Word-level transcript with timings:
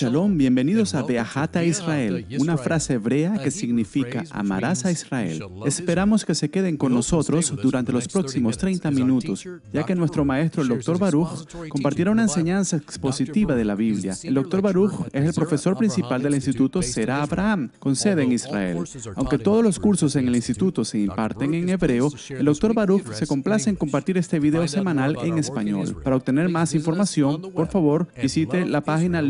Shalom, 0.00 0.38
bienvenidos 0.38 0.94
a 0.94 1.02
Beahat 1.02 1.56
a 1.56 1.62
Israel, 1.62 2.24
una 2.38 2.56
frase 2.56 2.94
hebrea 2.94 3.34
que 3.34 3.50
significa 3.50 4.24
amarás 4.30 4.86
a 4.86 4.90
Israel. 4.90 5.44
Esperamos 5.66 6.24
que 6.24 6.34
se 6.34 6.48
queden 6.48 6.78
con 6.78 6.94
nosotros 6.94 7.52
durante 7.62 7.92
los 7.92 8.08
próximos 8.08 8.56
30 8.56 8.90
minutos, 8.92 9.44
ya 9.70 9.84
que 9.84 9.94
nuestro 9.94 10.24
maestro, 10.24 10.62
el 10.62 10.68
Dr. 10.68 10.98
Baruch, 10.98 11.46
compartirá 11.68 12.12
una 12.12 12.22
enseñanza 12.22 12.78
expositiva 12.78 13.54
de 13.54 13.66
la 13.66 13.74
Biblia. 13.74 14.16
El 14.22 14.32
Dr. 14.32 14.62
Baruch 14.62 15.06
es 15.12 15.26
el 15.26 15.34
profesor 15.34 15.76
principal 15.76 16.22
del 16.22 16.34
Instituto 16.34 16.80
Será 16.80 17.22
Abraham, 17.22 17.68
con 17.78 17.94
sede 17.94 18.22
en 18.22 18.32
Israel. 18.32 18.78
Aunque 19.16 19.36
todos 19.36 19.62
los 19.62 19.78
cursos 19.78 20.16
en 20.16 20.28
el 20.28 20.34
instituto 20.34 20.82
se 20.82 20.98
imparten 20.98 21.52
en 21.52 21.68
hebreo, 21.68 22.10
el 22.30 22.46
Dr. 22.46 22.72
Baruch 22.72 23.12
se 23.12 23.26
complace 23.26 23.68
en 23.68 23.76
compartir 23.76 24.16
este 24.16 24.40
video 24.40 24.66
semanal 24.66 25.18
en 25.22 25.36
español. 25.36 25.94
Para 26.02 26.16
obtener 26.16 26.48
más 26.48 26.74
información, 26.74 27.52
por 27.52 27.68
favor, 27.68 28.08
visite 28.16 28.64
la 28.64 28.80
página 28.80 29.20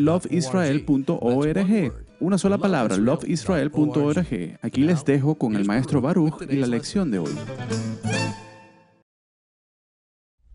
Una 2.20 2.36
sola 2.36 2.58
palabra, 2.58 2.96
loveisrael.org. 2.96 4.58
Aquí 4.62 4.82
les 4.82 5.04
dejo 5.04 5.36
con 5.36 5.56
el 5.56 5.64
maestro 5.64 6.00
Baruch 6.00 6.42
y 6.50 6.56
la 6.56 6.66
lección 6.66 7.10
de 7.10 7.18
hoy. 7.18 7.32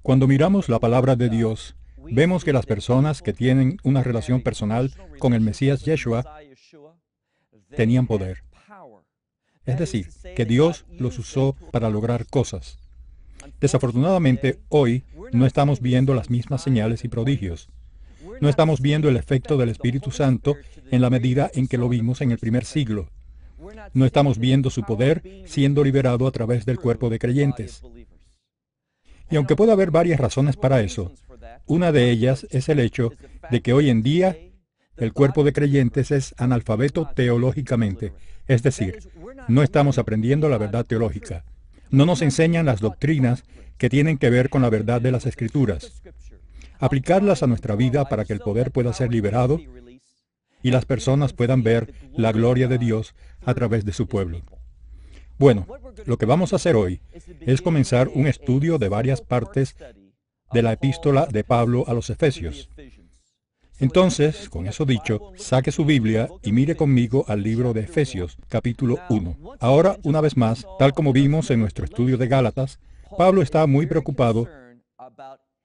Cuando 0.02 0.28
miramos 0.28 0.70
la 0.70 0.80
palabra 0.80 1.16
de 1.16 1.30
Dios, 1.30 1.76
vemos 1.98 2.44
que 2.44 2.54
las 2.54 2.68
personas 2.68 3.24
que 3.24 3.34
tienen 3.34 3.78
una 3.84 4.04
relación 4.04 4.42
personal 4.42 4.94
con 5.18 5.34
el 5.34 5.42
Mesías 5.42 5.84
Yeshua 5.84 6.24
tenían 7.76 8.06
poder. 8.06 8.44
Es 9.66 9.80
decir, 9.80 10.10
que 10.36 10.46
Dios 10.46 10.86
los 11.00 11.18
usó 11.18 11.56
para 11.72 11.90
lograr 11.90 12.28
cosas. 12.28 12.78
Desafortunadamente, 13.60 14.60
hoy 14.70 15.04
no 15.32 15.46
estamos 15.46 15.82
viendo 15.82 16.14
las 16.14 16.30
mismas 16.30 16.62
señales 16.62 17.04
y 17.04 17.08
prodigios. 17.08 17.70
No 18.42 18.50
estamos 18.50 18.82
viendo 18.82 19.10
el 19.10 19.18
efecto 19.18 19.58
del 19.58 19.70
Espíritu 19.70 20.12
Santo 20.12 20.56
en 20.92 21.02
la 21.02 21.10
medida 21.10 21.50
en 21.54 21.68
que 21.68 21.78
lo 21.78 21.90
vimos 21.90 22.22
en 22.22 22.32
el 22.32 22.38
primer 22.38 22.66
siglo. 22.66 23.10
No 23.94 24.06
estamos 24.06 24.38
viendo 24.38 24.70
su 24.70 24.84
poder 24.84 25.24
siendo 25.46 25.84
liberado 25.84 26.28
a 26.28 26.32
través 26.32 26.66
del 26.66 26.80
cuerpo 26.80 27.10
de 27.10 27.20
creyentes. 27.20 27.82
Y 29.30 29.36
aunque 29.38 29.56
puede 29.56 29.72
haber 29.72 29.92
varias 29.92 30.20
razones 30.20 30.56
para 30.56 30.82
eso, 30.82 31.14
una 31.66 31.92
de 31.92 32.12
ellas 32.12 32.46
es 32.52 32.70
el 32.70 32.80
hecho 32.80 33.12
de 33.50 33.62
que 33.62 33.74
hoy 33.74 33.90
en 33.90 34.04
día 34.04 34.38
el 34.98 35.14
cuerpo 35.14 35.44
de 35.44 35.54
creyentes 35.54 36.12
es 36.12 36.36
analfabeto 36.38 37.10
teológicamente, 37.16 38.14
es 38.48 38.64
decir, 38.64 39.00
no 39.48 39.64
estamos 39.64 39.98
aprendiendo 39.98 40.48
la 40.48 40.58
verdad 40.58 40.86
teológica. 40.86 41.44
No 41.90 42.06
nos 42.06 42.22
enseñan 42.22 42.66
las 42.66 42.82
doctrinas 42.82 43.44
que 43.78 43.90
tienen 43.90 44.18
que 44.18 44.30
ver 44.30 44.50
con 44.50 44.62
la 44.62 44.70
verdad 44.70 45.02
de 45.02 45.12
las 45.12 45.26
escrituras 45.26 46.02
aplicarlas 46.80 47.44
a 47.44 47.48
nuestra 47.48 47.76
vida 47.76 48.06
para 48.06 48.26
que 48.26 48.34
el 48.34 48.40
poder 48.40 48.72
pueda 48.72 48.94
ser 48.94 49.12
liberado 49.12 49.60
y 50.62 50.72
las 50.72 50.86
personas 50.86 51.34
puedan 51.34 51.64
ver 51.64 51.94
la 52.14 52.32
gloria 52.32 52.68
de 52.68 52.78
Dios 52.78 53.14
a 53.46 53.54
través 53.54 53.86
de 53.86 53.94
su 53.94 54.08
pueblo. 54.08 54.42
Bueno, 55.38 55.68
lo 56.06 56.18
que 56.18 56.26
vamos 56.26 56.54
a 56.54 56.56
hacer 56.56 56.76
hoy 56.76 57.02
es 57.42 57.62
comenzar 57.62 58.08
un 58.08 58.26
estudio 58.28 58.78
de 58.78 58.90
varias 58.90 59.22
partes 59.22 59.76
de 60.54 60.62
la 60.62 60.74
epístola 60.74 61.26
de 61.26 61.44
Pablo 61.44 61.84
a 61.88 61.94
los 61.94 62.10
Efesios. 62.10 62.70
Entonces, 63.80 64.50
con 64.50 64.68
eso 64.68 64.86
dicho, 64.86 65.34
saque 65.36 65.72
su 65.72 65.84
Biblia 65.84 66.30
y 66.42 66.54
mire 66.54 66.76
conmigo 66.76 67.26
al 67.28 67.44
libro 67.44 67.74
de 67.74 67.82
Efesios, 67.82 68.38
capítulo 68.48 68.98
1. 69.10 69.38
Ahora, 69.60 69.98
una 70.04 70.22
vez 70.22 70.38
más, 70.38 70.66
tal 70.80 70.94
como 70.94 71.12
vimos 71.12 71.52
en 71.52 71.60
nuestro 71.60 71.84
estudio 71.84 72.18
de 72.18 72.28
Gálatas, 72.28 72.80
Pablo 73.18 73.42
está 73.42 73.68
muy 73.68 73.86
preocupado 73.86 74.48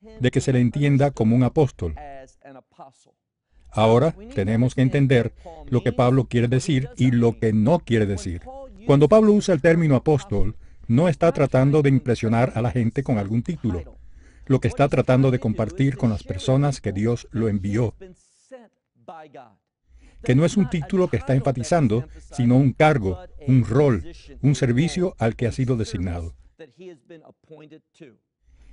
de 0.01 0.31
que 0.31 0.41
se 0.41 0.53
le 0.53 0.61
entienda 0.61 1.11
como 1.11 1.37
un 1.37 1.43
apóstol. 1.43 1.95
Ahora 3.73 4.15
tenemos 4.35 4.75
que 4.75 4.83
entender 4.83 5.33
lo 5.69 5.83
que 5.83 5.93
Pablo 5.93 6.25
quiere 6.25 6.49
decir 6.49 6.89
y 6.97 7.11
lo 7.13 7.39
que 7.39 7.53
no 7.53 7.79
quiere 7.79 8.07
decir. 8.07 8.43
Cuando 8.87 9.09
Pablo 9.09 9.33
usa 9.33 9.55
el 9.55 9.61
término 9.61 9.95
apóstol, 9.95 10.57
no 10.89 11.09
está 11.09 11.31
tratando 11.33 11.83
de 11.83 11.91
impresionar 11.91 12.53
a 12.57 12.63
la 12.63 12.73
gente 12.73 13.03
con 13.03 13.19
algún 13.19 13.43
título. 13.43 13.97
Lo 14.47 14.61
que 14.61 14.67
está 14.67 14.89
tratando 14.89 15.31
de 15.31 15.39
compartir 15.39 15.97
con 15.97 16.11
las 16.11 16.25
personas 16.25 16.81
que 16.81 16.93
Dios 16.93 17.29
lo 17.31 17.49
envió. 17.49 17.95
Que 20.25 20.35
no 20.35 20.45
es 20.45 20.57
un 20.57 20.69
título 20.69 21.09
que 21.09 21.17
está 21.17 21.35
enfatizando, 21.35 22.09
sino 22.33 22.57
un 22.57 22.73
cargo, 22.73 23.19
un 23.47 23.65
rol, 23.65 24.05
un 24.43 24.55
servicio 24.55 25.15
al 25.19 25.37
que 25.37 25.47
ha 25.47 25.53
sido 25.53 25.77
designado. 25.77 26.35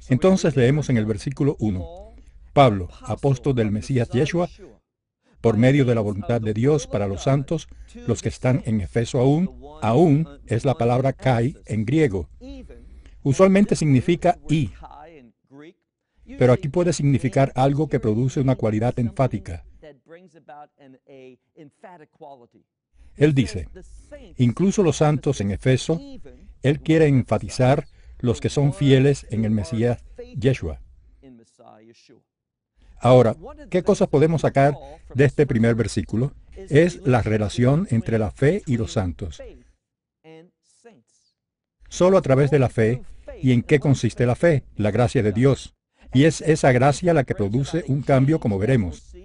Entonces 0.09 0.55
leemos 0.55 0.89
en 0.89 0.97
el 0.97 1.05
versículo 1.05 1.55
1, 1.59 2.15
Pablo, 2.53 2.89
apóstol 3.01 3.55
del 3.55 3.71
Mesías 3.71 4.09
Yeshua, 4.09 4.49
por 5.41 5.57
medio 5.57 5.85
de 5.85 5.95
la 5.95 6.01
voluntad 6.01 6.41
de 6.41 6.53
Dios 6.53 6.87
para 6.87 7.07
los 7.07 7.23
santos, 7.23 7.67
los 8.07 8.21
que 8.21 8.29
están 8.29 8.63
en 8.65 8.81
Efeso 8.81 9.19
aún, 9.19 9.49
aún 9.81 10.27
es 10.47 10.65
la 10.65 10.75
palabra 10.75 11.13
kai 11.13 11.55
en 11.65 11.85
griego. 11.85 12.29
Usualmente 13.23 13.75
significa 13.75 14.37
y, 14.49 14.71
pero 16.39 16.53
aquí 16.53 16.69
puede 16.69 16.93
significar 16.93 17.51
algo 17.55 17.87
que 17.87 17.99
produce 17.99 18.39
una 18.39 18.55
cualidad 18.55 18.97
enfática. 18.99 19.63
Él 23.15 23.33
dice, 23.33 23.67
incluso 24.37 24.83
los 24.83 24.97
santos 24.97 25.41
en 25.41 25.51
Efeso, 25.51 25.99
él 26.61 26.79
quiere 26.81 27.07
enfatizar 27.07 27.87
los 28.19 28.41
que 28.41 28.49
son 28.49 28.73
fieles 28.73 29.25
en 29.29 29.45
el 29.45 29.51
Mesías 29.51 30.03
Yeshua. 30.37 30.81
Ahora, 32.99 33.35
¿qué 33.69 33.83
cosas 33.83 34.07
podemos 34.07 34.41
sacar 34.41 34.75
de 35.13 35.25
este 35.25 35.45
primer 35.45 35.75
versículo? 35.75 36.33
Es 36.55 37.05
la 37.05 37.21
relación 37.21 37.87
entre 37.91 38.17
la 38.17 38.31
fe 38.31 38.63
y 38.65 38.77
los 38.77 38.93
santos. 38.93 39.41
Solo 41.89 42.17
a 42.17 42.21
través 42.21 42.51
de 42.51 42.59
la 42.59 42.69
fe, 42.69 43.03
¿y 43.41 43.51
en 43.51 43.61
qué 43.61 43.79
consiste 43.79 44.25
la 44.25 44.35
fe? 44.35 44.63
La 44.75 44.91
gracia 44.91 45.23
de 45.23 45.31
Dios. 45.31 45.75
Y 46.13 46.25
es 46.25 46.41
esa 46.41 46.71
gracia 46.71 47.13
la 47.13 47.23
que 47.23 47.35
produce 47.35 47.83
un 47.87 48.01
cambio 48.01 48.39
como 48.39 48.57
veremos. 48.57 49.15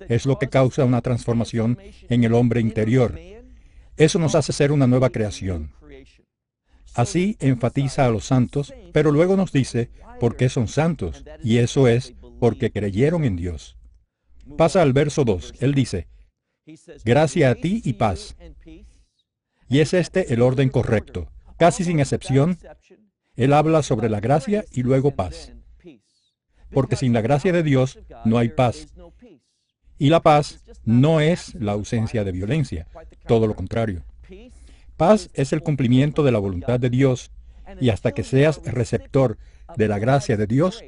Es 0.00 0.26
lo 0.26 0.38
que 0.38 0.48
causa 0.48 0.84
una 0.84 1.00
transformación 1.00 1.78
en 2.08 2.24
el 2.24 2.34
hombre 2.34 2.60
interior. 2.60 3.18
Eso 3.96 4.18
nos 4.18 4.34
hace 4.34 4.52
ser 4.52 4.70
una 4.70 4.86
nueva 4.86 5.10
creación. 5.10 5.72
Así 6.98 7.36
enfatiza 7.38 8.06
a 8.06 8.10
los 8.10 8.24
santos, 8.24 8.74
pero 8.92 9.12
luego 9.12 9.36
nos 9.36 9.52
dice 9.52 9.88
por 10.18 10.36
qué 10.36 10.48
son 10.48 10.66
santos, 10.66 11.22
y 11.44 11.58
eso 11.58 11.86
es 11.86 12.14
porque 12.40 12.72
creyeron 12.72 13.24
en 13.24 13.36
Dios. 13.36 13.76
Pasa 14.56 14.82
al 14.82 14.92
verso 14.92 15.24
2, 15.24 15.54
él 15.60 15.74
dice, 15.74 16.08
gracia 17.04 17.50
a 17.50 17.54
ti 17.54 17.82
y 17.84 17.92
paz. 17.92 18.34
Y 19.68 19.78
es 19.78 19.94
este 19.94 20.34
el 20.34 20.42
orden 20.42 20.70
correcto. 20.70 21.30
Casi 21.56 21.84
sin 21.84 22.00
excepción, 22.00 22.58
él 23.36 23.52
habla 23.52 23.84
sobre 23.84 24.08
la 24.08 24.18
gracia 24.18 24.64
y 24.72 24.82
luego 24.82 25.12
paz. 25.12 25.52
Porque 26.72 26.96
sin 26.96 27.12
la 27.12 27.20
gracia 27.20 27.52
de 27.52 27.62
Dios 27.62 28.00
no 28.24 28.38
hay 28.38 28.48
paz. 28.48 28.88
Y 29.98 30.08
la 30.08 30.20
paz 30.20 30.64
no 30.84 31.20
es 31.20 31.54
la 31.54 31.72
ausencia 31.72 32.24
de 32.24 32.32
violencia, 32.32 32.88
todo 33.28 33.46
lo 33.46 33.54
contrario. 33.54 34.02
Paz 34.98 35.30
es 35.32 35.52
el 35.52 35.62
cumplimiento 35.62 36.24
de 36.24 36.32
la 36.32 36.40
voluntad 36.40 36.80
de 36.80 36.90
Dios 36.90 37.30
y 37.80 37.90
hasta 37.90 38.10
que 38.10 38.24
seas 38.24 38.60
receptor 38.64 39.38
de 39.76 39.86
la 39.86 40.00
gracia 40.00 40.36
de 40.36 40.48
Dios, 40.48 40.82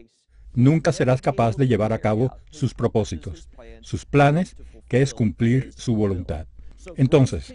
nunca 0.53 0.93
serás 0.93 1.23
capaz 1.23 1.57
de 1.57 1.69
llevar 1.69 1.93
a 1.93 2.01
cabo 2.01 2.37
sus 2.51 2.75
propósitos, 2.75 3.49
sus 3.83 4.05
planes, 4.05 4.57
que 4.89 5.01
es 5.01 5.15
cumplir 5.15 5.73
su 5.77 5.95
voluntad. 5.95 6.49
Entonces, 6.97 7.55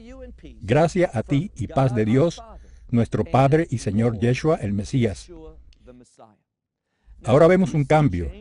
gracia 0.61 1.11
a 1.13 1.23
ti 1.23 1.51
y 1.57 1.67
paz 1.67 1.93
de 1.93 2.05
Dios, 2.05 2.41
nuestro 2.89 3.25
Padre 3.25 3.67
y 3.69 3.79
Señor 3.79 4.17
Yeshua 4.17 4.55
el 4.55 4.71
Mesías. 4.71 5.29
Ahora 7.25 7.47
vemos 7.47 7.73
un 7.73 7.83
cambio. 7.83 8.31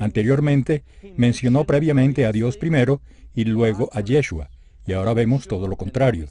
Anteriormente 0.00 0.82
mencionó 1.16 1.64
previamente 1.64 2.26
a 2.26 2.32
Dios 2.32 2.56
primero 2.56 3.00
y 3.36 3.44
luego 3.44 3.88
a 3.92 4.00
Yeshua, 4.00 4.50
y 4.86 4.92
ahora 4.92 5.14
vemos 5.14 5.46
todo 5.46 5.66
lo 5.66 5.76
contrario 5.76 6.28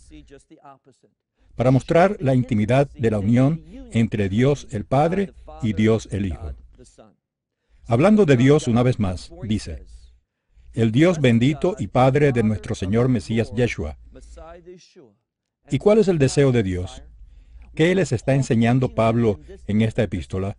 para 1.55 1.71
mostrar 1.71 2.17
la 2.19 2.33
intimidad 2.33 2.89
de 2.91 3.11
la 3.11 3.19
unión 3.19 3.63
entre 3.91 4.29
Dios 4.29 4.67
el 4.71 4.85
Padre 4.85 5.33
y 5.61 5.73
Dios 5.73 6.07
el 6.11 6.25
Hijo. 6.25 6.53
Hablando 7.85 8.25
de 8.25 8.37
Dios 8.37 8.67
una 8.67 8.83
vez 8.83 8.99
más, 8.99 9.31
dice, 9.43 9.85
el 10.73 10.91
Dios 10.91 11.19
bendito 11.19 11.75
y 11.77 11.87
Padre 11.87 12.31
de 12.31 12.43
nuestro 12.43 12.75
Señor 12.75 13.09
Mesías 13.09 13.51
Yeshua. 13.53 13.97
¿Y 15.69 15.77
cuál 15.77 15.99
es 15.99 16.07
el 16.07 16.17
deseo 16.17 16.51
de 16.51 16.63
Dios? 16.63 17.03
¿Qué 17.75 17.93
les 17.95 18.11
está 18.11 18.33
enseñando 18.33 18.95
Pablo 18.95 19.39
en 19.67 19.81
esta 19.81 20.03
epístola? 20.03 20.57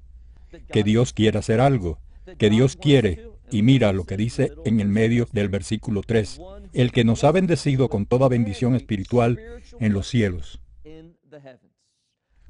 Que 0.70 0.82
Dios 0.84 1.12
quiere 1.12 1.38
hacer 1.38 1.60
algo, 1.60 1.98
que 2.38 2.50
Dios 2.50 2.76
quiere, 2.76 3.26
y 3.52 3.62
mira 3.62 3.92
lo 3.92 4.04
que 4.04 4.16
dice 4.16 4.52
en 4.64 4.80
el 4.80 4.88
medio 4.88 5.28
del 5.32 5.48
versículo 5.48 6.02
3, 6.02 6.40
el 6.72 6.90
que 6.90 7.04
nos 7.04 7.22
ha 7.22 7.30
bendecido 7.30 7.88
con 7.88 8.06
toda 8.06 8.28
bendición 8.28 8.74
espiritual 8.74 9.38
en 9.78 9.92
los 9.92 10.08
cielos. 10.08 10.60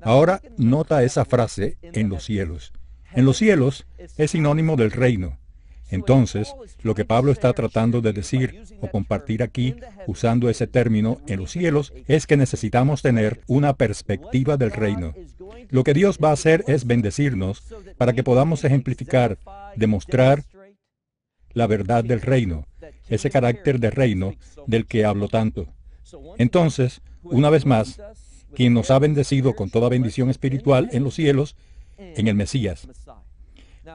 Ahora 0.01 0.41
nota 0.57 1.03
esa 1.03 1.25
frase 1.25 1.77
en 1.83 2.09
los 2.09 2.25
cielos. 2.25 2.73
En 3.15 3.25
los 3.25 3.37
cielos 3.37 3.87
es 4.17 4.31
sinónimo 4.31 4.77
del 4.77 4.91
reino. 4.91 5.39
Entonces, 5.91 6.55
lo 6.83 6.95
que 6.95 7.05
Pablo 7.05 7.33
está 7.33 7.53
tratando 7.53 8.01
de 8.01 8.15
decir 8.15 8.63
o 8.81 8.91
compartir 8.91 9.43
aquí, 9.43 9.77
usando 10.07 10.49
ese 10.49 10.67
término 10.67 11.21
en 11.27 11.39
los 11.39 11.51
cielos, 11.51 11.93
es 12.09 12.27
que 12.27 12.39
necesitamos 12.39 13.03
tener 13.03 13.43
una 13.47 13.75
perspectiva 13.75 14.57
del 14.57 14.71
reino. 14.71 15.15
Lo 15.69 15.85
que 15.85 15.93
Dios 15.93 16.19
va 16.23 16.31
a 16.31 16.33
hacer 16.33 16.65
es 16.67 16.87
bendecirnos 16.87 17.63
para 17.99 18.15
que 18.15 18.25
podamos 18.25 18.65
ejemplificar, 18.65 19.37
demostrar 19.77 20.45
la 21.55 21.67
verdad 21.67 22.05
del 22.05 22.21
reino, 22.21 22.67
ese 23.09 23.31
carácter 23.31 23.79
de 23.79 23.91
reino 23.91 24.35
del 24.67 24.87
que 24.87 25.05
hablo 25.05 25.29
tanto. 25.29 25.67
Entonces, 26.39 27.01
una 27.23 27.51
vez 27.51 27.67
más, 27.67 28.01
quien 28.55 28.75
nos 28.75 28.91
ha 28.91 28.99
bendecido 28.99 29.55
con 29.55 29.71
toda 29.71 29.89
bendición 29.89 30.31
espiritual 30.31 30.89
en 30.93 31.05
los 31.05 31.15
cielos, 31.15 31.57
en 31.97 32.29
el 32.29 32.35
Mesías. 32.35 32.89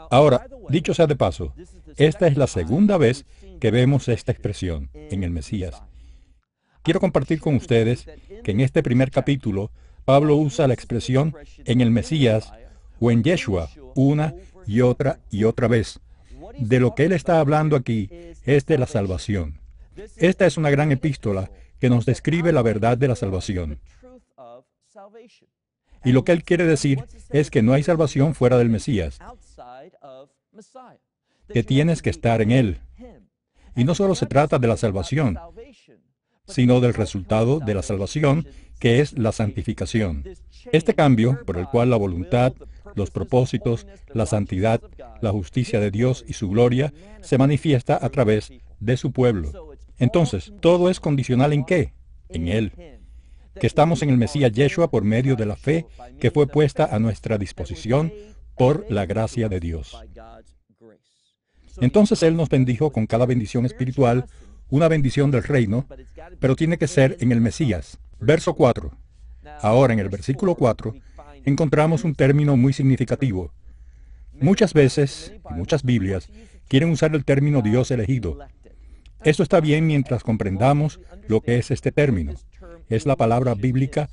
Ahora, 0.09 0.47
dicho 0.69 0.93
sea 0.93 1.07
de 1.07 1.15
paso, 1.15 1.53
esta 1.97 2.27
es 2.27 2.37
la 2.37 2.47
segunda 2.47 2.97
vez 2.97 3.25
que 3.59 3.71
vemos 3.71 4.07
esta 4.07 4.31
expresión 4.31 4.89
en 4.93 5.23
el 5.23 5.31
Mesías. 5.31 5.81
Quiero 6.83 6.99
compartir 6.99 7.39
con 7.39 7.55
ustedes 7.55 8.05
que 8.43 8.51
en 8.51 8.61
este 8.61 8.83
primer 8.83 9.11
capítulo, 9.11 9.71
Pablo 10.05 10.37
usa 10.37 10.67
la 10.67 10.73
expresión 10.73 11.35
en 11.65 11.81
el 11.81 11.91
Mesías 11.91 12.53
o 12.99 13.11
en 13.11 13.23
Yeshua 13.23 13.69
una 13.95 14.33
y 14.65 14.81
otra 14.81 15.19
y 15.31 15.43
otra 15.43 15.67
vez. 15.67 15.99
De 16.59 16.79
lo 16.79 16.95
que 16.95 17.05
él 17.05 17.11
está 17.11 17.39
hablando 17.39 17.75
aquí 17.75 18.09
es 18.45 18.65
de 18.65 18.77
la 18.77 18.87
salvación. 18.87 19.59
Esta 20.17 20.45
es 20.45 20.57
una 20.57 20.69
gran 20.69 20.91
epístola 20.91 21.49
que 21.79 21.89
nos 21.89 22.05
describe 22.05 22.51
la 22.51 22.61
verdad 22.61 22.97
de 22.97 23.07
la 23.07 23.15
salvación. 23.15 23.79
Y 26.03 26.11
lo 26.11 26.23
que 26.23 26.31
él 26.31 26.43
quiere 26.43 26.65
decir 26.65 27.03
es 27.29 27.51
que 27.51 27.61
no 27.61 27.73
hay 27.73 27.83
salvación 27.83 28.35
fuera 28.35 28.57
del 28.57 28.69
Mesías, 28.69 29.19
que 31.49 31.63
tienes 31.63 32.01
que 32.01 32.09
estar 32.09 32.41
en 32.41 32.51
él. 32.51 32.79
Y 33.75 33.83
no 33.83 33.93
solo 33.93 34.15
se 34.15 34.25
trata 34.25 34.57
de 34.59 34.67
la 34.67 34.77
salvación, 34.77 35.37
sino 36.47 36.79
del 36.79 36.93
resultado 36.93 37.59
de 37.59 37.73
la 37.73 37.83
salvación, 37.83 38.47
que 38.79 39.01
es 39.01 39.17
la 39.17 39.31
santificación. 39.31 40.23
Este 40.71 40.93
cambio, 40.93 41.39
por 41.45 41.57
el 41.57 41.67
cual 41.67 41.89
la 41.89 41.97
voluntad, 41.97 42.53
los 42.97 43.11
propósitos, 43.11 43.87
la 44.13 44.25
santidad, 44.25 44.81
la 45.21 45.31
justicia 45.31 45.79
de 45.79 45.91
Dios 45.91 46.25
y 46.27 46.33
su 46.33 46.49
gloria 46.49 46.93
se 47.21 47.37
manifiesta 47.37 47.97
a 48.01 48.09
través 48.09 48.51
de 48.79 48.97
su 48.97 49.11
pueblo. 49.11 49.75
Entonces, 49.99 50.51
todo 50.59 50.89
es 50.89 50.99
condicional 50.99 51.53
en 51.53 51.63
qué? 51.63 51.93
En 52.29 52.47
Él. 52.47 52.73
Que 53.59 53.67
estamos 53.67 54.01
en 54.01 54.09
el 54.09 54.17
Mesías 54.17 54.51
Yeshua 54.51 54.89
por 54.89 55.03
medio 55.03 55.35
de 55.35 55.45
la 55.45 55.55
fe 55.55 55.85
que 56.19 56.31
fue 56.31 56.47
puesta 56.47 56.85
a 56.85 56.99
nuestra 56.99 57.37
disposición 57.37 58.11
por 58.55 58.85
la 58.89 59.05
gracia 59.05 59.47
de 59.49 59.59
Dios. 59.59 59.97
Entonces 61.79 62.23
Él 62.23 62.35
nos 62.35 62.49
bendijo 62.49 62.91
con 62.91 63.05
cada 63.05 63.25
bendición 63.25 63.65
espiritual, 63.65 64.25
una 64.69 64.87
bendición 64.87 65.31
del 65.31 65.43
reino, 65.43 65.85
pero 66.39 66.55
tiene 66.55 66.77
que 66.77 66.87
ser 66.87 67.17
en 67.19 67.31
el 67.31 67.41
Mesías. 67.41 67.99
Verso 68.19 68.55
4. 68.55 68.91
Ahora 69.61 69.93
en 69.93 69.99
el 69.99 70.09
versículo 70.09 70.55
4 70.55 70.95
encontramos 71.47 72.03
un 72.03 72.13
término 72.13 72.57
muy 72.57 72.73
significativo. 72.73 73.53
Muchas 74.33 74.73
veces, 74.73 75.33
muchas 75.49 75.81
Biblias, 75.81 76.29
quieren 76.67 76.89
usar 76.89 77.15
el 77.15 77.23
término 77.23 77.61
Dios 77.61 77.89
elegido. 77.89 78.37
Esto 79.23 79.43
está 79.43 79.61
bien 79.61 79.87
mientras 79.87 80.23
comprendamos 80.23 80.99
lo 81.27 81.39
que 81.39 81.57
es 81.57 81.71
este 81.71 81.93
término. 81.93 82.33
Es 82.89 83.05
la 83.05 83.15
palabra 83.15 83.55
bíblica 83.55 84.09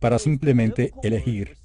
para 0.00 0.18
simplemente 0.18 0.92
elegir. 1.02 1.58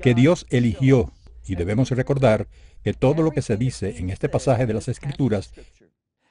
Que 0.00 0.14
Dios 0.14 0.46
eligió, 0.50 1.10
y 1.46 1.54
debemos 1.54 1.90
recordar 1.90 2.48
que 2.84 2.92
todo 2.92 3.22
lo 3.22 3.30
que 3.30 3.42
se 3.42 3.56
dice 3.56 3.98
en 3.98 4.10
este 4.10 4.28
pasaje 4.28 4.66
de 4.66 4.74
las 4.74 4.88
Escrituras 4.88 5.54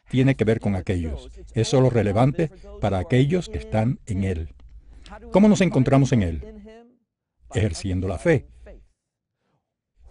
tiene 0.10 0.36
que 0.36 0.46
ver 0.46 0.60
con 0.60 0.76
aquellos. 0.76 1.30
Es 1.56 1.68
solo 1.68 1.90
relevante 1.90 2.52
para 2.80 3.00
aquellos 3.00 3.50
que 3.50 3.58
están 3.58 4.00
en 4.06 4.24
Él. 4.24 4.50
¿Cómo 5.32 5.48
nos 5.48 5.62
encontramos 5.62 6.12
en 6.12 6.24
Él? 6.24 6.44
Ejerciendo 7.54 8.08
la 8.08 8.18
fe. 8.18 8.48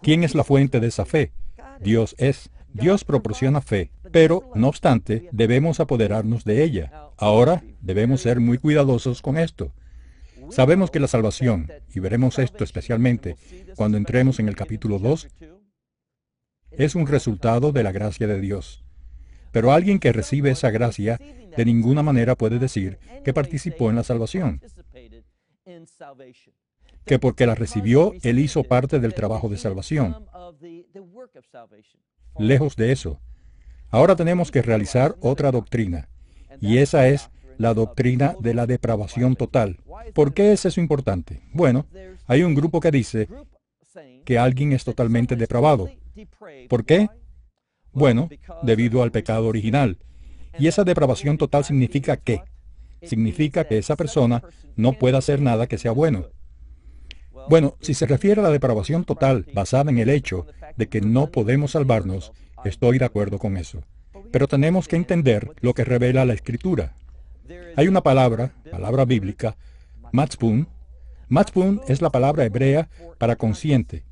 ¿Quién 0.01 0.23
es 0.23 0.35
la 0.35 0.43
fuente 0.43 0.79
de 0.79 0.87
esa 0.87 1.05
fe? 1.05 1.33
Dios 1.81 2.15
es. 2.17 2.49
Dios 2.73 3.03
proporciona 3.03 3.61
fe, 3.61 3.91
pero, 4.11 4.51
no 4.53 4.67
obstante, 4.67 5.29
debemos 5.31 5.79
apoderarnos 5.79 6.43
de 6.43 6.63
ella. 6.63 6.91
Ahora, 7.17 7.63
debemos 7.81 8.21
ser 8.21 8.39
muy 8.39 8.57
cuidadosos 8.59 9.21
con 9.21 9.37
esto. 9.37 9.73
Sabemos 10.49 10.91
que 10.91 10.99
la 10.99 11.07
salvación, 11.07 11.71
y 11.93 11.99
veremos 11.99 12.39
esto 12.39 12.63
especialmente 12.63 13.35
cuando 13.75 13.97
entremos 13.97 14.39
en 14.39 14.47
el 14.47 14.55
capítulo 14.55 14.99
2, 14.99 15.27
es 16.71 16.95
un 16.95 17.07
resultado 17.07 17.71
de 17.71 17.83
la 17.83 17.91
gracia 17.91 18.27
de 18.27 18.39
Dios. 18.39 18.86
Pero 19.51 19.71
alguien 19.71 19.99
que 19.99 20.13
recibe 20.13 20.51
esa 20.51 20.69
gracia 20.69 21.19
de 21.55 21.65
ninguna 21.65 22.03
manera 22.03 22.35
puede 22.35 22.59
decir 22.59 22.99
que 23.23 23.33
participó 23.33 23.89
en 23.89 23.95
la 23.95 24.03
salvación. 24.03 24.61
Que 27.05 27.19
porque 27.19 27.45
la 27.45 27.55
recibió, 27.55 28.13
él 28.21 28.39
hizo 28.39 28.63
parte 28.63 28.99
del 28.99 29.13
trabajo 29.13 29.49
de 29.49 29.57
salvación. 29.57 30.25
Lejos 32.37 32.75
de 32.75 32.91
eso. 32.91 33.19
Ahora 33.89 34.15
tenemos 34.15 34.51
que 34.51 34.61
realizar 34.61 35.15
otra 35.21 35.51
doctrina. 35.51 36.09
Y 36.59 36.77
esa 36.77 37.07
es 37.07 37.29
la 37.57 37.73
doctrina 37.73 38.35
de 38.39 38.53
la 38.53 38.65
depravación 38.67 39.35
total. 39.35 39.79
¿Por 40.13 40.33
qué 40.33 40.51
es 40.51 40.65
eso 40.65 40.79
importante? 40.79 41.41
Bueno, 41.53 41.85
hay 42.27 42.43
un 42.43 42.53
grupo 42.53 42.79
que 42.79 42.91
dice 42.91 43.27
que 44.25 44.37
alguien 44.37 44.73
es 44.73 44.83
totalmente 44.83 45.35
depravado. 45.35 45.89
¿Por 46.69 46.85
qué? 46.85 47.09
Bueno, 47.97 48.29
debido 48.61 49.01
al 49.01 49.11
pecado 49.11 49.47
original. 49.47 49.97
Y 50.59 50.67
esa 50.67 50.83
depravación 50.83 51.39
total 51.39 51.65
significa 51.65 52.15
qué? 52.15 52.43
Significa 53.01 53.63
que 53.63 53.79
esa 53.79 53.95
persona 53.95 54.43
no 54.75 54.93
puede 54.93 55.17
hacer 55.17 55.41
nada 55.41 55.65
que 55.65 55.79
sea 55.79 55.93
bueno. 55.93 56.27
Bueno, 57.49 57.75
si 57.81 57.95
se 57.95 58.05
refiere 58.05 58.39
a 58.39 58.43
la 58.43 58.51
depravación 58.51 59.03
total 59.03 59.47
basada 59.51 59.89
en 59.89 59.97
el 59.97 60.11
hecho 60.11 60.45
de 60.75 60.87
que 60.89 61.01
no 61.01 61.31
podemos 61.31 61.71
salvarnos, 61.71 62.33
estoy 62.65 62.99
de 62.99 63.05
acuerdo 63.05 63.39
con 63.39 63.57
eso. 63.57 63.81
Pero 64.31 64.47
tenemos 64.47 64.87
que 64.87 64.95
entender 64.95 65.49
lo 65.61 65.73
que 65.73 65.83
revela 65.83 66.23
la 66.23 66.33
Escritura. 66.33 66.93
Hay 67.75 67.87
una 67.87 68.01
palabra, 68.01 68.53
palabra 68.69 69.05
bíblica, 69.05 69.57
matzpun. 70.11 70.67
Matzpun 71.29 71.81
es 71.87 72.03
la 72.03 72.11
palabra 72.11 72.45
hebrea 72.45 72.89
para 73.17 73.37
consciente, 73.37 74.03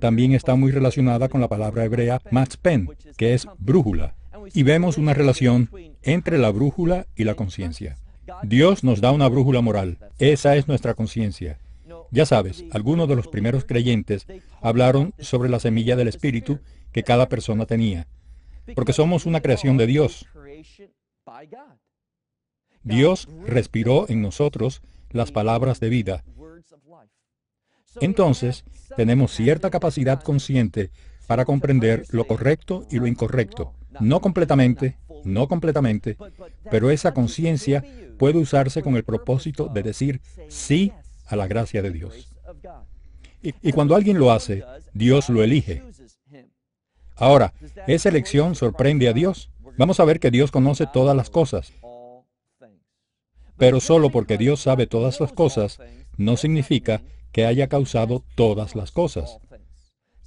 también 0.00 0.32
está 0.32 0.54
muy 0.54 0.72
relacionada 0.72 1.28
con 1.28 1.40
la 1.40 1.48
palabra 1.48 1.84
hebrea 1.84 2.20
matzpen, 2.30 2.88
que 3.16 3.34
es 3.34 3.46
brújula. 3.58 4.14
Y 4.54 4.62
vemos 4.62 4.98
una 4.98 5.14
relación 5.14 5.70
entre 6.02 6.38
la 6.38 6.50
brújula 6.50 7.06
y 7.16 7.24
la 7.24 7.34
conciencia. 7.34 7.96
Dios 8.42 8.84
nos 8.84 9.00
da 9.00 9.12
una 9.12 9.28
brújula 9.28 9.60
moral. 9.60 9.98
Esa 10.18 10.56
es 10.56 10.68
nuestra 10.68 10.94
conciencia. 10.94 11.58
Ya 12.10 12.26
sabes, 12.26 12.64
algunos 12.72 13.08
de 13.08 13.16
los 13.16 13.28
primeros 13.28 13.64
creyentes 13.64 14.26
hablaron 14.60 15.14
sobre 15.18 15.48
la 15.48 15.60
semilla 15.60 15.96
del 15.96 16.08
Espíritu 16.08 16.60
que 16.92 17.02
cada 17.02 17.28
persona 17.28 17.66
tenía, 17.66 18.06
porque 18.74 18.92
somos 18.92 19.24
una 19.24 19.40
creación 19.40 19.76
de 19.76 19.86
Dios. 19.86 20.26
Dios 22.82 23.28
respiró 23.46 24.08
en 24.08 24.22
nosotros 24.22 24.82
las 25.10 25.32
palabras 25.32 25.80
de 25.80 25.88
vida. 25.88 26.24
Entonces, 28.00 28.64
tenemos 28.96 29.32
cierta 29.32 29.70
capacidad 29.70 30.22
consciente 30.22 30.90
para 31.26 31.44
comprender 31.44 32.04
lo 32.10 32.26
correcto 32.26 32.86
y 32.90 32.98
lo 32.98 33.06
incorrecto. 33.06 33.72
No 34.00 34.20
completamente, 34.20 34.96
no 35.24 35.48
completamente, 35.48 36.16
pero 36.70 36.90
esa 36.90 37.14
conciencia 37.14 37.84
puede 38.18 38.38
usarse 38.38 38.82
con 38.82 38.96
el 38.96 39.04
propósito 39.04 39.68
de 39.68 39.82
decir 39.82 40.20
sí 40.48 40.92
a 41.26 41.36
la 41.36 41.46
gracia 41.46 41.82
de 41.82 41.90
Dios. 41.90 42.28
Y, 43.42 43.72
cuando 43.72 43.96
alguien 43.96 44.18
lo 44.18 44.30
hace, 44.30 44.62
Dios 44.94 45.28
lo 45.28 45.42
elige. 45.42 45.82
Ahora, 47.16 47.52
¿esa 47.86 48.08
elección 48.08 48.54
sorprende 48.54 49.08
a 49.08 49.12
Dios? 49.12 49.50
Vamos 49.76 50.00
a 50.00 50.04
ver 50.04 50.20
que 50.20 50.30
Dios 50.30 50.50
conoce 50.50 50.86
todas 50.92 51.16
las 51.16 51.30
cosas. 51.30 51.72
Pero 53.56 53.80
solo 53.80 54.10
porque 54.10 54.38
Dios 54.38 54.60
sabe 54.60 54.86
todas 54.86 55.20
las 55.20 55.32
cosas, 55.32 55.78
no 56.16 56.36
significa 56.36 57.02
que 57.32 57.46
haya 57.46 57.66
causado 57.66 58.22
todas 58.34 58.76
las 58.76 58.92
cosas. 58.92 59.38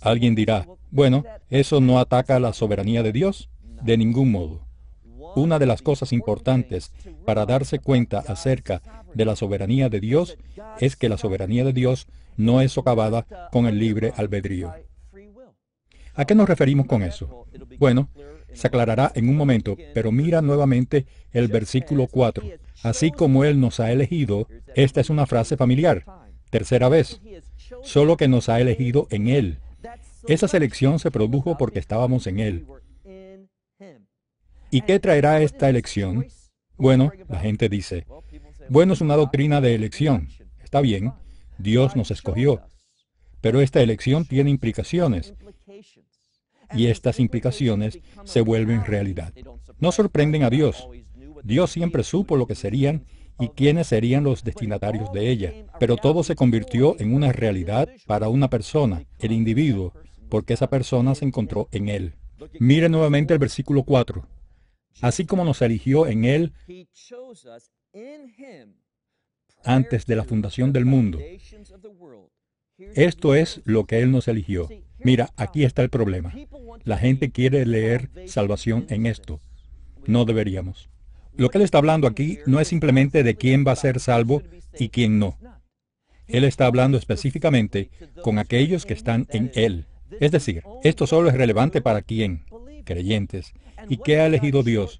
Alguien 0.01 0.35
dirá, 0.35 0.67
bueno, 0.91 1.23
¿eso 1.49 1.79
no 1.79 1.99
ataca 1.99 2.35
a 2.35 2.39
la 2.39 2.53
soberanía 2.53 3.03
de 3.03 3.11
Dios? 3.11 3.49
De 3.81 3.97
ningún 3.97 4.31
modo. 4.31 4.65
Una 5.35 5.59
de 5.59 5.65
las 5.65 5.81
cosas 5.81 6.13
importantes 6.13 6.91
para 7.25 7.45
darse 7.45 7.79
cuenta 7.79 8.19
acerca 8.19 8.81
de 9.13 9.25
la 9.25 9.35
soberanía 9.35 9.89
de 9.89 9.99
Dios 9.99 10.37
es 10.79 10.95
que 10.95 11.09
la 11.09 11.17
soberanía 11.17 11.63
de 11.63 11.73
Dios 11.73 12.07
no 12.37 12.61
es 12.61 12.71
socavada 12.71 13.25
con 13.51 13.65
el 13.65 13.79
libre 13.79 14.13
albedrío. 14.15 14.73
¿A 16.13 16.25
qué 16.25 16.35
nos 16.35 16.47
referimos 16.47 16.85
con 16.85 17.03
eso? 17.03 17.45
Bueno, 17.77 18.09
se 18.53 18.67
aclarará 18.67 19.11
en 19.15 19.27
un 19.27 19.35
momento, 19.35 19.75
pero 19.93 20.11
mira 20.13 20.41
nuevamente 20.41 21.05
el 21.33 21.49
versículo 21.49 22.07
4. 22.07 22.45
Así 22.83 23.11
como 23.11 23.43
Él 23.43 23.59
nos 23.59 23.81
ha 23.81 23.91
elegido, 23.91 24.47
esta 24.75 25.01
es 25.01 25.09
una 25.09 25.25
frase 25.25 25.57
familiar 25.57 26.05
tercera 26.49 26.89
vez, 26.89 27.21
solo 27.83 28.17
que 28.17 28.27
nos 28.27 28.49
ha 28.49 28.59
elegido 28.59 29.07
en 29.11 29.27
Él. 29.27 29.59
Esa 30.27 30.47
selección 30.47 30.99
se 30.99 31.11
produjo 31.11 31.57
porque 31.57 31.79
estábamos 31.79 32.27
en 32.27 32.39
Él. 32.39 32.65
¿Y 34.71 34.81
qué 34.81 34.99
traerá 34.99 35.41
esta 35.41 35.69
elección? 35.69 36.27
Bueno, 36.77 37.11
la 37.29 37.39
gente 37.39 37.69
dice, 37.69 38.05
bueno, 38.69 38.93
es 38.93 39.01
una 39.01 39.15
doctrina 39.15 39.61
de 39.61 39.75
elección. 39.75 40.27
Está 40.63 40.81
bien, 40.81 41.13
Dios 41.57 41.95
nos 41.95 42.11
escogió. 42.11 42.61
Pero 43.41 43.61
esta 43.61 43.81
elección 43.81 44.25
tiene 44.25 44.49
implicaciones. 44.49 45.33
Y 46.73 46.87
estas 46.87 47.19
implicaciones 47.19 47.99
se 48.23 48.41
vuelven 48.41 48.83
realidad. 48.83 49.33
No 49.79 49.91
sorprenden 49.91 50.43
a 50.43 50.49
Dios. 50.49 50.87
Dios 51.43 51.71
siempre 51.71 52.03
supo 52.03 52.37
lo 52.37 52.47
que 52.47 52.55
serían 52.55 53.05
y 53.39 53.49
quiénes 53.49 53.87
serían 53.87 54.23
los 54.23 54.43
destinatarios 54.43 55.11
de 55.11 55.29
ella. 55.29 55.53
Pero 55.79 55.97
todo 55.97 56.23
se 56.23 56.35
convirtió 56.35 56.95
en 56.99 57.13
una 57.13 57.31
realidad 57.31 57.89
para 58.05 58.29
una 58.29 58.49
persona, 58.49 59.05
el 59.19 59.31
individuo, 59.31 59.93
porque 60.29 60.53
esa 60.53 60.69
persona 60.69 61.15
se 61.15 61.25
encontró 61.25 61.67
en 61.71 61.89
Él. 61.89 62.13
Mire 62.59 62.89
nuevamente 62.89 63.33
el 63.33 63.39
versículo 63.39 63.83
4. 63.83 64.27
Así 65.01 65.25
como 65.25 65.43
nos 65.43 65.61
eligió 65.61 66.07
en 66.07 66.25
Él 66.25 66.53
antes 69.63 70.05
de 70.05 70.15
la 70.15 70.23
fundación 70.23 70.71
del 70.71 70.85
mundo. 70.85 71.19
Esto 72.77 73.35
es 73.35 73.61
lo 73.65 73.85
que 73.85 73.99
Él 73.99 74.11
nos 74.11 74.27
eligió. 74.27 74.67
Mira, 74.99 75.29
aquí 75.37 75.63
está 75.63 75.81
el 75.81 75.89
problema. 75.89 76.33
La 76.83 76.97
gente 76.97 77.31
quiere 77.31 77.65
leer 77.65 78.09
salvación 78.27 78.85
en 78.89 79.05
esto. 79.05 79.39
No 80.05 80.25
deberíamos. 80.25 80.89
Lo 81.37 81.49
que 81.49 81.57
Él 81.57 81.63
está 81.63 81.77
hablando 81.77 82.07
aquí 82.07 82.39
no 82.45 82.59
es 82.59 82.67
simplemente 82.67 83.23
de 83.23 83.35
quién 83.35 83.65
va 83.67 83.73
a 83.73 83.77
ser 83.77 83.99
salvo 83.99 84.41
y 84.77 84.89
quién 84.89 85.19
no. 85.19 85.37
Él 86.27 86.43
está 86.43 86.65
hablando 86.65 86.97
específicamente 86.97 87.89
con 88.21 88.39
aquellos 88.39 88.85
que 88.85 88.93
están 88.93 89.27
en 89.29 89.51
Él. 89.53 89.85
Es 90.19 90.31
decir, 90.31 90.63
esto 90.83 91.07
solo 91.07 91.29
es 91.29 91.35
relevante 91.35 91.81
para 91.81 92.01
quién, 92.01 92.45
creyentes. 92.83 93.53
¿Y 93.89 93.97
qué 93.97 94.19
ha 94.19 94.25
elegido 94.25 94.63
Dios? 94.63 94.99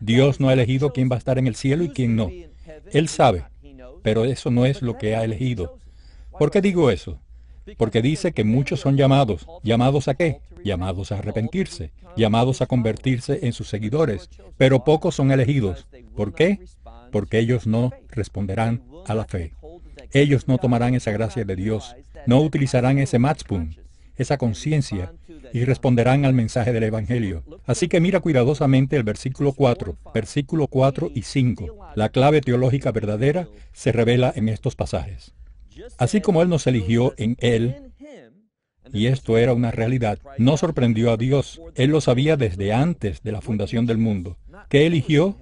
Dios 0.00 0.40
no 0.40 0.48
ha 0.48 0.52
elegido 0.52 0.92
quién 0.92 1.10
va 1.10 1.16
a 1.16 1.18
estar 1.18 1.38
en 1.38 1.46
el 1.46 1.54
cielo 1.54 1.84
y 1.84 1.88
quién 1.88 2.16
no. 2.16 2.30
Él 2.92 3.08
sabe, 3.08 3.44
pero 4.02 4.24
eso 4.24 4.50
no 4.50 4.66
es 4.66 4.82
lo 4.82 4.98
que 4.98 5.16
ha 5.16 5.24
elegido. 5.24 5.78
¿Por 6.38 6.50
qué 6.50 6.60
digo 6.60 6.90
eso? 6.90 7.20
Porque 7.76 8.02
dice 8.02 8.32
que 8.32 8.44
muchos 8.44 8.80
son 8.80 8.96
llamados. 8.96 9.46
¿Llamados 9.62 10.08
a 10.08 10.14
qué? 10.14 10.40
Llamados 10.64 11.12
a 11.12 11.18
arrepentirse, 11.18 11.92
llamados 12.16 12.62
a 12.62 12.66
convertirse 12.66 13.40
en 13.42 13.52
sus 13.52 13.68
seguidores, 13.68 14.30
pero 14.56 14.84
pocos 14.84 15.14
son 15.14 15.30
elegidos. 15.30 15.86
¿Por 16.14 16.34
qué? 16.34 16.60
Porque 17.12 17.38
ellos 17.38 17.66
no 17.66 17.92
responderán 18.10 18.82
a 19.06 19.14
la 19.14 19.24
fe. 19.24 19.52
Ellos 20.12 20.48
no 20.48 20.58
tomarán 20.58 20.94
esa 20.94 21.10
gracia 21.10 21.44
de 21.44 21.56
Dios, 21.56 21.96
no 22.26 22.40
utilizarán 22.40 22.98
ese 22.98 23.18
matchpun, 23.18 23.76
esa 24.16 24.38
conciencia, 24.38 25.12
y 25.52 25.64
responderán 25.64 26.24
al 26.24 26.34
mensaje 26.34 26.72
del 26.72 26.84
Evangelio. 26.84 27.44
Así 27.66 27.88
que 27.88 28.00
mira 28.00 28.20
cuidadosamente 28.20 28.96
el 28.96 29.04
versículo 29.04 29.52
4, 29.52 29.96
versículo 30.12 30.66
4 30.66 31.10
y 31.14 31.22
5. 31.22 31.92
La 31.94 32.08
clave 32.08 32.40
teológica 32.40 32.92
verdadera 32.92 33.48
se 33.72 33.92
revela 33.92 34.32
en 34.34 34.48
estos 34.48 34.74
pasajes. 34.74 35.35
Así 35.98 36.20
como 36.20 36.42
Él 36.42 36.48
nos 36.48 36.66
eligió 36.66 37.14
en 37.16 37.36
Él, 37.40 37.92
y 38.92 39.06
esto 39.06 39.36
era 39.36 39.52
una 39.52 39.70
realidad, 39.70 40.18
no 40.38 40.56
sorprendió 40.56 41.10
a 41.10 41.16
Dios. 41.16 41.60
Él 41.74 41.90
lo 41.90 42.00
sabía 42.00 42.36
desde 42.36 42.72
antes 42.72 43.22
de 43.22 43.32
la 43.32 43.40
fundación 43.40 43.86
del 43.86 43.98
mundo. 43.98 44.38
¿Qué 44.68 44.86
eligió? 44.86 45.36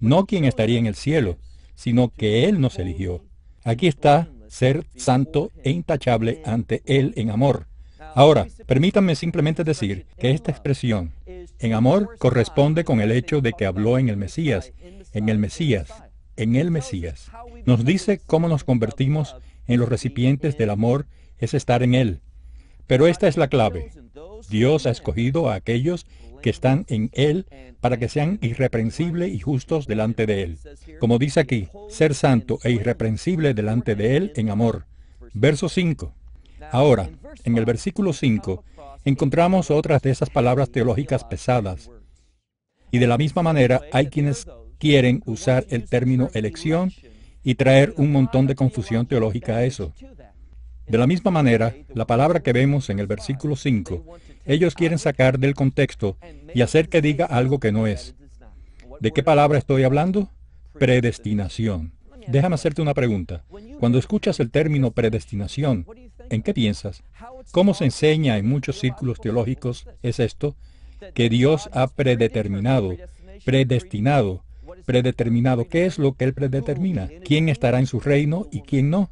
No 0.00 0.26
quien 0.26 0.44
estaría 0.44 0.78
en 0.78 0.86
el 0.86 0.94
cielo, 0.94 1.38
sino 1.74 2.10
que 2.10 2.44
Él 2.44 2.60
nos 2.60 2.78
eligió. 2.78 3.24
Aquí 3.64 3.86
está 3.86 4.28
ser 4.48 4.84
santo 4.94 5.50
e 5.62 5.70
intachable 5.70 6.42
ante 6.44 6.82
Él 6.84 7.12
en 7.16 7.30
amor. 7.30 7.66
Ahora, 8.14 8.46
permítanme 8.66 9.16
simplemente 9.16 9.64
decir 9.64 10.06
que 10.18 10.30
esta 10.30 10.52
expresión, 10.52 11.12
en 11.58 11.72
amor, 11.72 12.16
corresponde 12.18 12.84
con 12.84 13.00
el 13.00 13.10
hecho 13.10 13.40
de 13.40 13.52
que 13.52 13.66
habló 13.66 13.98
en 13.98 14.08
el 14.08 14.16
Mesías, 14.16 14.72
en 15.12 15.28
el 15.28 15.38
Mesías, 15.38 15.92
en 16.36 16.54
el 16.54 16.70
Mesías. 16.70 17.30
Nos 17.66 17.84
dice 17.84 18.20
cómo 18.24 18.46
nos 18.46 18.62
convertimos 18.62 19.34
en 19.66 19.80
los 19.80 19.88
recipientes 19.88 20.56
del 20.58 20.70
amor 20.70 21.06
es 21.38 21.54
estar 21.54 21.82
en 21.82 21.94
Él. 21.94 22.20
Pero 22.86 23.06
esta 23.06 23.28
es 23.28 23.36
la 23.36 23.48
clave. 23.48 23.90
Dios 24.48 24.86
ha 24.86 24.90
escogido 24.90 25.48
a 25.48 25.54
aquellos 25.54 26.06
que 26.42 26.50
están 26.50 26.84
en 26.88 27.10
Él 27.14 27.46
para 27.80 27.96
que 27.96 28.08
sean 28.08 28.38
irreprensibles 28.42 29.32
y 29.32 29.40
justos 29.40 29.86
delante 29.86 30.26
de 30.26 30.42
Él. 30.42 30.58
Como 31.00 31.18
dice 31.18 31.40
aquí, 31.40 31.68
ser 31.88 32.14
santo 32.14 32.58
e 32.62 32.70
irreprensible 32.70 33.54
delante 33.54 33.94
de 33.94 34.16
Él 34.16 34.32
en 34.36 34.50
amor. 34.50 34.86
Verso 35.32 35.68
5. 35.68 36.14
Ahora, 36.70 37.10
en 37.44 37.56
el 37.56 37.64
versículo 37.64 38.12
5, 38.12 38.62
encontramos 39.04 39.70
otras 39.70 40.02
de 40.02 40.10
esas 40.10 40.30
palabras 40.30 40.70
teológicas 40.70 41.24
pesadas. 41.24 41.90
Y 42.90 42.98
de 42.98 43.06
la 43.06 43.18
misma 43.18 43.42
manera 43.42 43.80
hay 43.92 44.08
quienes 44.08 44.46
quieren 44.78 45.22
usar 45.26 45.66
el 45.70 45.88
término 45.88 46.30
elección 46.34 46.92
y 47.44 47.54
traer 47.54 47.94
un 47.98 48.10
montón 48.10 48.46
de 48.46 48.54
confusión 48.54 49.06
teológica 49.06 49.56
a 49.56 49.64
eso. 49.64 49.92
De 50.88 50.98
la 50.98 51.06
misma 51.06 51.30
manera, 51.30 51.74
la 51.94 52.06
palabra 52.06 52.40
que 52.40 52.52
vemos 52.52 52.90
en 52.90 52.98
el 52.98 53.06
versículo 53.06 53.56
5, 53.56 54.04
ellos 54.46 54.74
quieren 54.74 54.98
sacar 54.98 55.38
del 55.38 55.54
contexto 55.54 56.16
y 56.54 56.62
hacer 56.62 56.88
que 56.88 57.00
diga 57.00 57.26
algo 57.26 57.60
que 57.60 57.72
no 57.72 57.86
es. 57.86 58.14
¿De 59.00 59.10
qué 59.12 59.22
palabra 59.22 59.58
estoy 59.58 59.84
hablando? 59.84 60.30
Predestinación. 60.78 61.92
Déjame 62.26 62.54
hacerte 62.54 62.82
una 62.82 62.94
pregunta. 62.94 63.44
Cuando 63.78 63.98
escuchas 63.98 64.40
el 64.40 64.50
término 64.50 64.90
predestinación, 64.90 65.86
¿en 66.30 66.42
qué 66.42 66.54
piensas? 66.54 67.02
¿Cómo 67.50 67.74
se 67.74 67.84
enseña 67.84 68.38
en 68.38 68.48
muchos 68.48 68.78
círculos 68.78 69.20
teológicos 69.20 69.86
es 70.02 70.20
esto? 70.20 70.56
Que 71.14 71.28
Dios 71.28 71.68
ha 71.72 71.86
predeterminado, 71.88 72.96
predestinado, 73.44 74.42
predeterminado. 74.84 75.68
¿Qué 75.68 75.86
es 75.86 75.98
lo 75.98 76.14
que 76.14 76.24
Él 76.24 76.34
predetermina? 76.34 77.08
¿Quién 77.24 77.48
estará 77.48 77.78
en 77.78 77.86
su 77.86 78.00
reino 78.00 78.46
y 78.52 78.60
quién 78.60 78.90
no? 78.90 79.10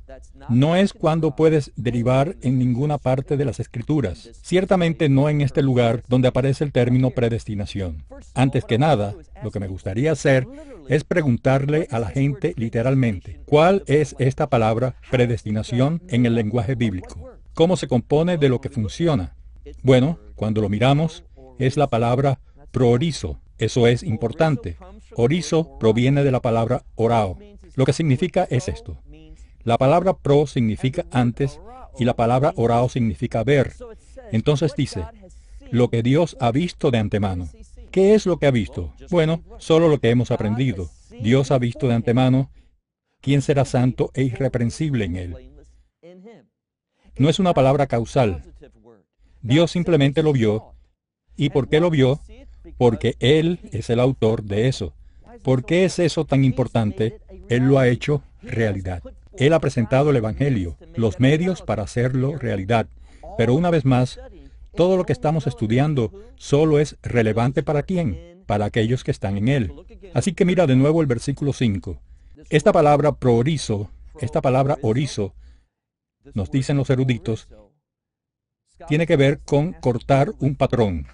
No 0.48 0.76
es 0.76 0.92
cuando 0.92 1.36
puedes 1.36 1.72
derivar 1.76 2.36
en 2.42 2.58
ninguna 2.58 2.98
parte 2.98 3.36
de 3.36 3.44
las 3.44 3.60
escrituras. 3.60 4.30
Ciertamente 4.42 5.08
no 5.08 5.28
en 5.28 5.40
este 5.40 5.62
lugar 5.62 6.02
donde 6.08 6.28
aparece 6.28 6.64
el 6.64 6.72
término 6.72 7.10
predestinación. 7.10 8.04
Antes 8.34 8.64
que 8.64 8.78
nada, 8.78 9.14
lo 9.42 9.50
que 9.50 9.60
me 9.60 9.68
gustaría 9.68 10.12
hacer 10.12 10.46
es 10.88 11.04
preguntarle 11.04 11.88
a 11.90 11.98
la 11.98 12.08
gente 12.08 12.54
literalmente, 12.56 13.40
¿cuál 13.46 13.82
es 13.86 14.14
esta 14.18 14.48
palabra 14.48 14.96
predestinación 15.10 16.02
en 16.08 16.26
el 16.26 16.34
lenguaje 16.34 16.74
bíblico? 16.74 17.30
¿Cómo 17.54 17.76
se 17.76 17.88
compone 17.88 18.38
de 18.38 18.48
lo 18.48 18.60
que 18.60 18.70
funciona? 18.70 19.36
Bueno, 19.82 20.18
cuando 20.34 20.60
lo 20.60 20.68
miramos, 20.68 21.24
es 21.58 21.76
la 21.76 21.88
palabra 21.88 22.40
proorizo. 22.70 23.38
Eso 23.62 23.86
es 23.86 24.02
importante. 24.02 24.76
Orizo 25.14 25.78
proviene 25.78 26.24
de 26.24 26.32
la 26.32 26.42
palabra 26.42 26.82
orao. 26.96 27.38
Lo 27.76 27.84
que 27.84 27.92
significa 27.92 28.42
es 28.50 28.66
esto. 28.66 28.98
La 29.62 29.78
palabra 29.78 30.14
pro 30.14 30.48
significa 30.48 31.06
antes 31.12 31.60
y 31.96 32.04
la 32.04 32.16
palabra 32.16 32.52
orao 32.56 32.88
significa 32.88 33.44
ver. 33.44 33.72
Entonces 34.32 34.74
dice, 34.76 35.04
lo 35.70 35.90
que 35.90 36.02
Dios 36.02 36.36
ha 36.40 36.50
visto 36.50 36.90
de 36.90 36.98
antemano. 36.98 37.48
¿Qué 37.92 38.14
es 38.14 38.26
lo 38.26 38.36
que 38.38 38.48
ha 38.48 38.50
visto? 38.50 38.94
Bueno, 39.10 39.44
solo 39.58 39.86
lo 39.86 40.00
que 40.00 40.10
hemos 40.10 40.32
aprendido. 40.32 40.90
Dios 41.20 41.52
ha 41.52 41.58
visto 41.58 41.86
de 41.86 41.94
antemano 41.94 42.50
quién 43.20 43.42
será 43.42 43.64
santo 43.64 44.10
e 44.14 44.24
irreprensible 44.24 45.04
en 45.04 45.14
él. 45.14 45.52
No 47.16 47.28
es 47.28 47.38
una 47.38 47.54
palabra 47.54 47.86
causal. 47.86 48.42
Dios 49.40 49.70
simplemente 49.70 50.24
lo 50.24 50.32
vio. 50.32 50.74
¿Y 51.36 51.50
por 51.50 51.68
qué 51.68 51.78
lo 51.78 51.90
vio? 51.90 52.20
Porque 52.78 53.16
Él 53.20 53.60
es 53.72 53.90
el 53.90 54.00
autor 54.00 54.42
de 54.42 54.68
eso. 54.68 54.94
¿Por 55.42 55.64
qué 55.64 55.84
es 55.84 55.98
eso 55.98 56.24
tan 56.24 56.44
importante? 56.44 57.20
Él 57.48 57.68
lo 57.68 57.78
ha 57.78 57.88
hecho 57.88 58.22
realidad. 58.42 59.02
Él 59.36 59.52
ha 59.52 59.60
presentado 59.60 60.10
el 60.10 60.16
Evangelio, 60.16 60.76
los 60.94 61.18
medios 61.18 61.62
para 61.62 61.82
hacerlo 61.82 62.36
realidad. 62.36 62.86
Pero 63.38 63.54
una 63.54 63.70
vez 63.70 63.84
más, 63.84 64.20
todo 64.74 64.96
lo 64.96 65.04
que 65.04 65.12
estamos 65.12 65.46
estudiando 65.46 66.12
solo 66.36 66.78
es 66.78 66.96
relevante 67.02 67.62
para 67.62 67.82
quién, 67.82 68.42
para 68.46 68.66
aquellos 68.66 69.04
que 69.04 69.10
están 69.10 69.36
en 69.36 69.48
Él. 69.48 69.72
Así 70.14 70.32
que 70.32 70.44
mira 70.44 70.66
de 70.66 70.76
nuevo 70.76 71.00
el 71.00 71.06
versículo 71.06 71.52
5. 71.52 71.98
Esta 72.50 72.72
palabra 72.72 73.12
proorizo, 73.12 73.90
esta 74.20 74.40
palabra 74.40 74.76
orizo, 74.82 75.34
nos 76.34 76.50
dicen 76.50 76.76
los 76.76 76.90
eruditos, 76.90 77.48
tiene 78.88 79.06
que 79.06 79.16
ver 79.16 79.40
con 79.40 79.72
cortar 79.72 80.32
un 80.40 80.56
patrón. 80.56 81.06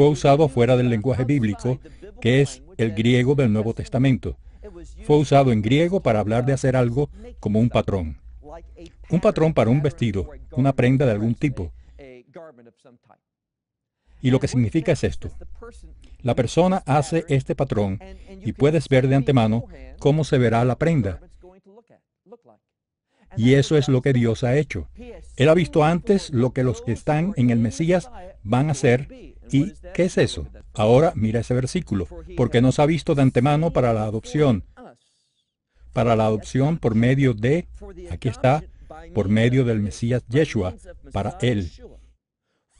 Fue 0.00 0.08
usado 0.08 0.48
fuera 0.48 0.78
del 0.78 0.88
lenguaje 0.88 1.24
bíblico 1.24 1.78
que 2.22 2.40
es 2.40 2.62
el 2.78 2.94
griego 2.94 3.34
del 3.34 3.52
Nuevo 3.52 3.74
Testamento. 3.74 4.38
Fue 5.02 5.18
usado 5.18 5.52
en 5.52 5.60
griego 5.60 6.00
para 6.00 6.20
hablar 6.20 6.46
de 6.46 6.54
hacer 6.54 6.74
algo 6.74 7.10
como 7.38 7.60
un 7.60 7.68
patrón. 7.68 8.16
Un 9.10 9.20
patrón 9.20 9.52
para 9.52 9.68
un 9.68 9.82
vestido, 9.82 10.30
una 10.52 10.72
prenda 10.72 11.04
de 11.04 11.12
algún 11.12 11.34
tipo. 11.34 11.70
Y 14.22 14.30
lo 14.30 14.40
que 14.40 14.48
significa 14.48 14.92
es 14.92 15.04
esto. 15.04 15.28
La 16.22 16.34
persona 16.34 16.82
hace 16.86 17.26
este 17.28 17.54
patrón 17.54 18.00
y 18.42 18.52
puedes 18.52 18.88
ver 18.88 19.06
de 19.06 19.16
antemano 19.16 19.66
cómo 19.98 20.24
se 20.24 20.38
verá 20.38 20.64
la 20.64 20.78
prenda. 20.78 21.20
Y 23.36 23.52
eso 23.52 23.76
es 23.76 23.88
lo 23.88 24.00
que 24.00 24.14
Dios 24.14 24.44
ha 24.44 24.56
hecho. 24.56 24.88
Él 25.36 25.50
ha 25.50 25.54
visto 25.54 25.84
antes 25.84 26.30
lo 26.30 26.54
que 26.54 26.64
los 26.64 26.80
que 26.80 26.92
están 26.92 27.34
en 27.36 27.50
el 27.50 27.58
Mesías 27.58 28.10
van 28.42 28.68
a 28.68 28.72
hacer. 28.72 29.36
¿Y 29.50 29.72
qué 29.94 30.04
es 30.04 30.18
eso? 30.18 30.46
Ahora 30.74 31.12
mira 31.14 31.40
ese 31.40 31.54
versículo. 31.54 32.06
Porque 32.36 32.60
nos 32.60 32.78
ha 32.78 32.86
visto 32.86 33.14
de 33.14 33.22
antemano 33.22 33.72
para 33.72 33.92
la 33.92 34.04
adopción. 34.04 34.64
Para 35.92 36.16
la 36.16 36.26
adopción 36.26 36.78
por 36.78 36.94
medio 36.94 37.34
de, 37.34 37.66
aquí 38.10 38.28
está, 38.28 38.62
por 39.14 39.28
medio 39.28 39.64
del 39.64 39.80
Mesías 39.80 40.22
Yeshua, 40.28 40.74
para 41.12 41.36
Él. 41.40 41.70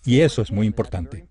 Y 0.04 0.20
eso 0.20 0.42
es 0.42 0.52
muy 0.52 0.66
importante. 0.66 1.26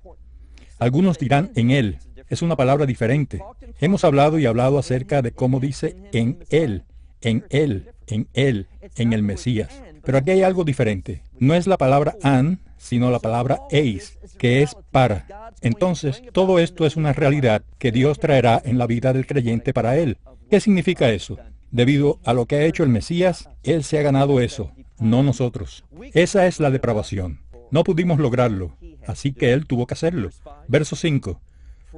Algunos 0.78 1.18
dirán 1.18 1.52
en 1.56 1.72
Él. 1.72 2.00
Es 2.28 2.42
una 2.42 2.56
palabra 2.56 2.86
diferente. 2.86 3.42
Hemos 3.80 4.04
hablado 4.04 4.38
y 4.40 4.46
hablado 4.46 4.78
acerca 4.78 5.22
de 5.22 5.32
cómo 5.32 5.60
dice 5.60 5.96
en 6.12 6.44
Él, 6.50 6.84
en 7.22 7.46
Él, 7.50 7.92
en 8.10 8.28
Él, 8.34 8.68
en 8.96 9.14
el 9.14 9.24
Mesías. 9.24 9.70
Pero 10.04 10.18
aquí 10.18 10.32
hay 10.32 10.44
algo 10.44 10.64
diferente. 10.64 11.24
No 11.40 11.54
es 11.54 11.68
la 11.68 11.78
palabra 11.78 12.16
an, 12.24 12.60
sino 12.78 13.12
la 13.12 13.20
palabra 13.20 13.60
eis, 13.70 14.18
que 14.38 14.62
es 14.62 14.76
para. 14.92 15.54
Entonces, 15.62 16.24
todo 16.32 16.60
esto 16.60 16.86
es 16.86 16.96
una 16.96 17.14
realidad 17.14 17.64
que 17.78 17.92
Dios 17.92 18.20
traerá 18.20 18.62
en 18.64 18.78
la 18.78 18.88
vida 18.88 19.14
del 19.14 19.28
creyente 19.28 19.74
para 19.74 19.98
él. 19.98 20.18
¿Qué 20.50 20.60
significa 20.60 21.10
eso? 21.12 21.38
Debido 21.72 22.20
a 22.24 22.34
lo 22.34 22.46
que 22.46 22.56
ha 22.56 22.66
hecho 22.66 22.84
el 22.84 22.90
Mesías, 22.90 23.50
Él 23.64 23.84
se 23.84 24.00
ha 24.00 24.02
ganado 24.02 24.40
eso, 24.40 24.72
no 25.00 25.22
nosotros. 25.22 25.84
Esa 26.14 26.48
es 26.48 26.60
la 26.60 26.72
depravación. 26.72 27.42
No 27.70 27.84
pudimos 27.84 28.18
lograrlo, 28.18 28.76
así 29.06 29.34
que 29.34 29.54
Él 29.54 29.68
tuvo 29.68 29.86
que 29.86 29.94
hacerlo. 29.94 30.30
Verso 30.68 30.96
5. 30.96 31.40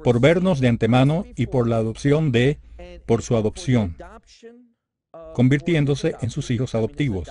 Por 0.03 0.20
vernos 0.20 0.60
de 0.60 0.68
antemano 0.68 1.25
y 1.36 1.48
por 1.48 1.68
la 1.68 1.77
adopción 1.77 2.32
de, 2.32 2.60
por 3.06 3.22
su 3.22 3.38
adopción, 3.38 3.96
convirtiéndose 5.34 6.16
en 6.22 6.30
sus 6.30 6.52
hijos 6.52 6.76
adoptivos. 6.76 7.30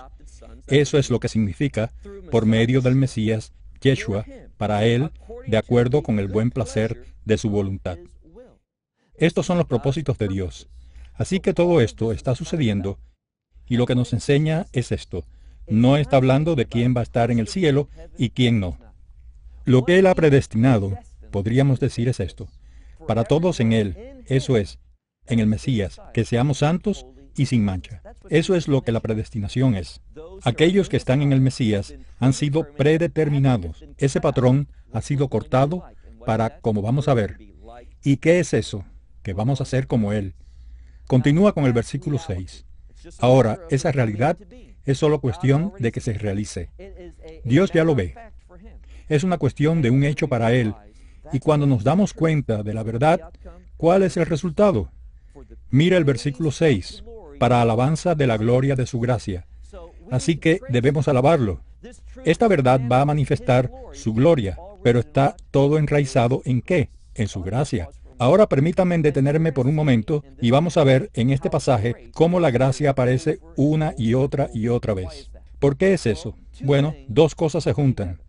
Eso 0.66 0.98
es 0.98 1.10
lo 1.10 1.20
que 1.20 1.28
significa 1.28 1.92
por 2.30 2.46
medio 2.46 2.80
del 2.80 2.94
Mesías, 2.94 3.52
Yeshua, 3.80 4.24
para 4.56 4.84
Él, 4.84 5.10
de 5.46 5.56
acuerdo 5.56 6.02
con 6.02 6.18
el 6.18 6.28
buen 6.28 6.50
placer 6.50 7.06
de 7.24 7.38
su 7.38 7.50
voluntad. 7.50 7.98
Estos 9.14 9.46
son 9.46 9.58
los 9.58 9.66
propósitos 9.66 10.16
de 10.18 10.28
Dios. 10.28 10.68
Así 11.14 11.40
que 11.40 11.52
todo 11.52 11.80
esto 11.80 12.12
está 12.12 12.34
sucediendo 12.34 12.98
y 13.66 13.76
lo 13.76 13.86
que 13.86 13.94
nos 13.94 14.12
enseña 14.12 14.66
es 14.72 14.92
esto. 14.92 15.24
No 15.68 15.96
está 15.96 16.16
hablando 16.16 16.56
de 16.56 16.66
quién 16.66 16.94
va 16.96 17.00
a 17.00 17.04
estar 17.04 17.30
en 17.30 17.38
el 17.38 17.46
cielo 17.46 17.88
y 18.16 18.30
quién 18.30 18.60
no. 18.60 18.78
Lo 19.64 19.84
que 19.84 19.98
Él 19.98 20.06
ha 20.06 20.14
predestinado, 20.14 20.98
podríamos 21.30 21.78
decir, 21.78 22.08
es 22.08 22.20
esto. 22.20 22.48
Para 23.06 23.24
todos 23.24 23.60
en 23.60 23.72
Él, 23.72 24.24
eso 24.26 24.56
es, 24.56 24.78
en 25.26 25.38
el 25.38 25.46
Mesías, 25.46 26.00
que 26.12 26.24
seamos 26.24 26.58
santos 26.58 27.06
y 27.36 27.46
sin 27.46 27.64
mancha. 27.64 28.02
Eso 28.28 28.54
es 28.54 28.68
lo 28.68 28.82
que 28.82 28.92
la 28.92 29.00
predestinación 29.00 29.74
es. 29.74 30.00
Aquellos 30.44 30.88
que 30.88 30.96
están 30.96 31.22
en 31.22 31.32
el 31.32 31.40
Mesías 31.40 31.94
han 32.18 32.32
sido 32.32 32.72
predeterminados. 32.74 33.84
Ese 33.98 34.20
patrón 34.20 34.68
ha 34.92 35.00
sido 35.02 35.28
cortado 35.28 35.84
para, 36.26 36.60
como 36.60 36.82
vamos 36.82 37.08
a 37.08 37.14
ver. 37.14 37.38
¿Y 38.02 38.16
qué 38.16 38.40
es 38.40 38.54
eso? 38.54 38.84
Que 39.22 39.32
vamos 39.32 39.60
a 39.60 39.64
ser 39.64 39.86
como 39.86 40.12
Él. 40.12 40.34
Continúa 41.06 41.52
con 41.52 41.64
el 41.64 41.72
versículo 41.72 42.18
6. 42.18 42.64
Ahora, 43.18 43.58
esa 43.70 43.92
realidad 43.92 44.36
es 44.84 44.98
solo 44.98 45.20
cuestión 45.20 45.72
de 45.78 45.92
que 45.92 46.00
se 46.00 46.12
realice. 46.14 46.70
Dios 47.44 47.70
ya 47.72 47.84
lo 47.84 47.94
ve. 47.94 48.14
Es 49.08 49.24
una 49.24 49.38
cuestión 49.38 49.82
de 49.82 49.90
un 49.90 50.04
hecho 50.04 50.28
para 50.28 50.52
Él. 50.52 50.74
Y 51.32 51.38
cuando 51.38 51.66
nos 51.66 51.84
damos 51.84 52.12
cuenta 52.14 52.62
de 52.62 52.74
la 52.74 52.82
verdad, 52.82 53.30
¿cuál 53.76 54.02
es 54.02 54.16
el 54.16 54.26
resultado? 54.26 54.90
Mira 55.70 55.96
el 55.96 56.04
versículo 56.04 56.50
6, 56.50 57.04
para 57.40 57.62
alabanza 57.62 58.14
de 58.14 58.26
la 58.26 58.36
gloria 58.36 58.76
de 58.76 58.86
su 58.86 59.00
gracia. 59.00 59.46
Así 60.10 60.36
que 60.36 60.60
debemos 60.68 61.08
alabarlo. 61.08 61.62
Esta 62.24 62.46
verdad 62.46 62.80
va 62.86 63.00
a 63.00 63.06
manifestar 63.06 63.72
su 63.92 64.12
gloria, 64.12 64.58
pero 64.84 65.00
está 65.00 65.34
todo 65.50 65.78
enraizado 65.78 66.42
en 66.44 66.60
qué? 66.60 66.90
En 67.14 67.28
su 67.28 67.42
gracia. 67.42 67.88
Ahora 68.18 68.46
permítanme 68.46 68.98
detenerme 68.98 69.52
por 69.52 69.66
un 69.66 69.74
momento 69.74 70.22
y 70.42 70.50
vamos 70.50 70.76
a 70.76 70.84
ver 70.84 71.10
en 71.14 71.30
este 71.30 71.48
pasaje 71.48 72.10
cómo 72.12 72.38
la 72.40 72.50
gracia 72.50 72.90
aparece 72.90 73.40
una 73.56 73.94
y 73.96 74.12
otra 74.12 74.50
y 74.52 74.68
otra 74.68 74.92
vez. 74.92 75.30
¿Por 75.58 75.78
qué 75.78 75.94
es 75.94 76.04
eso? 76.04 76.36
Bueno, 76.60 76.94
dos 77.08 77.34
cosas 77.34 77.64
se 77.64 77.72
juntan. 77.72 78.20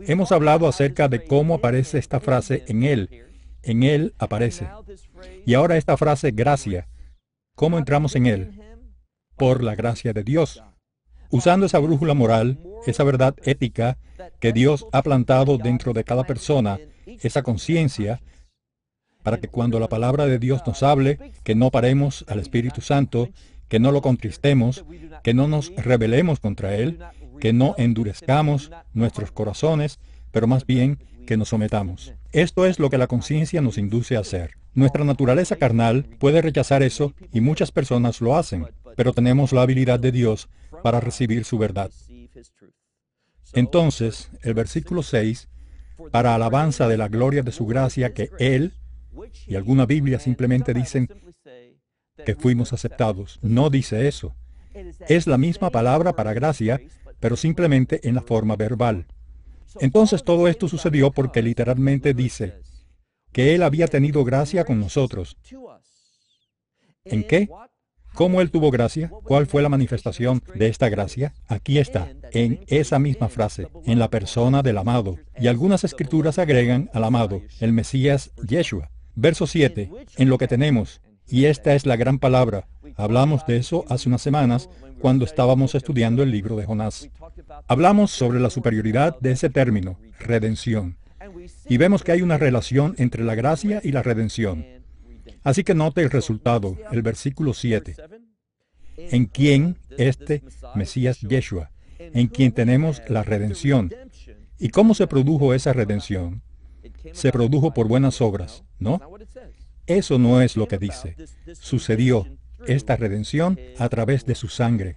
Hemos 0.00 0.32
hablado 0.32 0.66
acerca 0.66 1.08
de 1.08 1.24
cómo 1.24 1.54
aparece 1.54 1.98
esta 1.98 2.18
frase 2.18 2.64
en 2.66 2.82
Él. 2.82 3.08
En 3.62 3.84
Él 3.84 4.12
aparece. 4.18 4.66
Y 5.44 5.54
ahora 5.54 5.76
esta 5.76 5.96
frase 5.96 6.32
gracia. 6.32 6.88
¿Cómo 7.56 7.78
entramos 7.78 8.14
en 8.16 8.26
Él? 8.26 8.60
Por 9.34 9.64
la 9.64 9.74
gracia 9.74 10.12
de 10.12 10.22
Dios. 10.22 10.62
Usando 11.30 11.64
esa 11.64 11.78
brújula 11.78 12.12
moral, 12.12 12.60
esa 12.86 13.02
verdad 13.02 13.34
ética 13.44 13.96
que 14.40 14.52
Dios 14.52 14.86
ha 14.92 15.02
plantado 15.02 15.56
dentro 15.56 15.94
de 15.94 16.04
cada 16.04 16.24
persona, 16.24 16.78
esa 17.06 17.42
conciencia, 17.42 18.20
para 19.22 19.38
que 19.38 19.48
cuando 19.48 19.80
la 19.80 19.88
palabra 19.88 20.26
de 20.26 20.38
Dios 20.38 20.60
nos 20.66 20.82
hable, 20.82 21.32
que 21.44 21.54
no 21.54 21.70
paremos 21.70 22.26
al 22.28 22.40
Espíritu 22.40 22.82
Santo, 22.82 23.30
que 23.68 23.80
no 23.80 23.90
lo 23.90 24.02
contristemos, 24.02 24.84
que 25.22 25.32
no 25.32 25.48
nos 25.48 25.74
rebelemos 25.76 26.40
contra 26.40 26.74
Él, 26.76 26.98
que 27.40 27.54
no 27.54 27.74
endurezcamos 27.78 28.70
nuestros 28.92 29.32
corazones, 29.32 29.98
pero 30.30 30.46
más 30.46 30.66
bien 30.66 30.98
que 31.26 31.38
nos 31.38 31.48
sometamos. 31.48 32.12
Esto 32.36 32.66
es 32.66 32.78
lo 32.78 32.90
que 32.90 32.98
la 32.98 33.06
conciencia 33.06 33.62
nos 33.62 33.78
induce 33.78 34.14
a 34.14 34.20
hacer. 34.20 34.58
Nuestra 34.74 35.04
naturaleza 35.04 35.56
carnal 35.56 36.04
puede 36.18 36.42
rechazar 36.42 36.82
eso 36.82 37.14
y 37.32 37.40
muchas 37.40 37.72
personas 37.72 38.20
lo 38.20 38.36
hacen, 38.36 38.66
pero 38.94 39.14
tenemos 39.14 39.54
la 39.54 39.62
habilidad 39.62 39.98
de 39.98 40.12
Dios 40.12 40.50
para 40.82 41.00
recibir 41.00 41.46
su 41.46 41.56
verdad. 41.56 41.90
Entonces, 43.54 44.30
el 44.42 44.52
versículo 44.52 45.02
6, 45.02 45.48
para 46.12 46.34
alabanza 46.34 46.86
de 46.88 46.98
la 46.98 47.08
gloria 47.08 47.42
de 47.42 47.52
su 47.52 47.64
gracia 47.64 48.12
que 48.12 48.28
Él, 48.38 48.74
y 49.46 49.54
alguna 49.54 49.86
Biblia 49.86 50.18
simplemente 50.18 50.74
dicen 50.74 51.08
que 52.26 52.34
fuimos 52.34 52.74
aceptados. 52.74 53.38
No 53.40 53.70
dice 53.70 54.08
eso. 54.08 54.36
Es 55.08 55.26
la 55.26 55.38
misma 55.38 55.70
palabra 55.70 56.12
para 56.12 56.34
gracia, 56.34 56.82
pero 57.18 57.34
simplemente 57.34 58.06
en 58.06 58.14
la 58.14 58.20
forma 58.20 58.56
verbal. 58.56 59.06
Entonces 59.80 60.24
todo 60.24 60.48
esto 60.48 60.68
sucedió 60.68 61.10
porque 61.10 61.42
literalmente 61.42 62.14
dice 62.14 62.54
que 63.32 63.54
Él 63.54 63.62
había 63.62 63.86
tenido 63.86 64.24
gracia 64.24 64.64
con 64.64 64.80
nosotros. 64.80 65.36
¿En 67.04 67.24
qué? 67.24 67.48
¿Cómo 68.14 68.40
Él 68.40 68.50
tuvo 68.50 68.70
gracia? 68.70 69.10
¿Cuál 69.24 69.46
fue 69.46 69.60
la 69.60 69.68
manifestación 69.68 70.42
de 70.54 70.68
esta 70.68 70.88
gracia? 70.88 71.34
Aquí 71.48 71.78
está, 71.78 72.08
en 72.32 72.64
esa 72.66 72.98
misma 72.98 73.28
frase, 73.28 73.68
en 73.84 73.98
la 73.98 74.08
persona 74.08 74.62
del 74.62 74.78
amado. 74.78 75.18
Y 75.38 75.48
algunas 75.48 75.84
escrituras 75.84 76.38
agregan 76.38 76.88
al 76.94 77.04
amado, 77.04 77.42
el 77.60 77.74
Mesías 77.74 78.30
Yeshua. 78.48 78.90
Verso 79.14 79.46
7, 79.46 79.90
en 80.16 80.28
lo 80.30 80.38
que 80.38 80.48
tenemos, 80.48 81.02
y 81.28 81.44
esta 81.46 81.74
es 81.74 81.84
la 81.86 81.96
gran 81.96 82.18
palabra. 82.18 82.68
Hablamos 82.96 83.44
de 83.46 83.58
eso 83.58 83.84
hace 83.88 84.08
unas 84.08 84.22
semanas 84.22 84.70
cuando 84.98 85.24
estábamos 85.24 85.74
estudiando 85.74 86.22
el 86.22 86.30
libro 86.30 86.56
de 86.56 86.64
Jonás. 86.64 87.10
Hablamos 87.68 88.10
sobre 88.10 88.40
la 88.40 88.50
superioridad 88.50 89.18
de 89.20 89.32
ese 89.32 89.50
término, 89.50 89.98
redención. 90.18 90.96
Y 91.68 91.76
vemos 91.76 92.02
que 92.02 92.12
hay 92.12 92.22
una 92.22 92.38
relación 92.38 92.94
entre 92.98 93.24
la 93.24 93.34
gracia 93.34 93.80
y 93.82 93.92
la 93.92 94.02
redención. 94.02 94.64
Así 95.42 95.64
que 95.64 95.74
note 95.74 96.02
el 96.02 96.10
resultado, 96.10 96.76
el 96.90 97.02
versículo 97.02 97.54
7. 97.54 97.96
En 98.96 99.26
quien 99.26 99.76
este 99.98 100.42
Mesías 100.74 101.20
Yeshua, 101.20 101.70
en 101.98 102.28
quien 102.28 102.52
tenemos 102.52 103.02
la 103.08 103.22
redención. 103.22 103.92
¿Y 104.58 104.70
cómo 104.70 104.94
se 104.94 105.06
produjo 105.06 105.54
esa 105.54 105.72
redención? 105.72 106.42
se 107.12 107.32
produjo 107.32 107.72
por 107.72 107.88
buenas 107.88 108.20
obras, 108.20 108.64
¿no? 108.78 109.00
Eso 109.86 110.18
no 110.18 110.40
es 110.40 110.56
lo 110.56 110.66
que 110.66 110.78
dice. 110.78 111.16
Sucedió 111.54 112.26
esta 112.66 112.96
redención 112.96 113.58
a 113.78 113.88
través 113.88 114.24
de 114.26 114.34
su 114.34 114.48
sangre. 114.48 114.96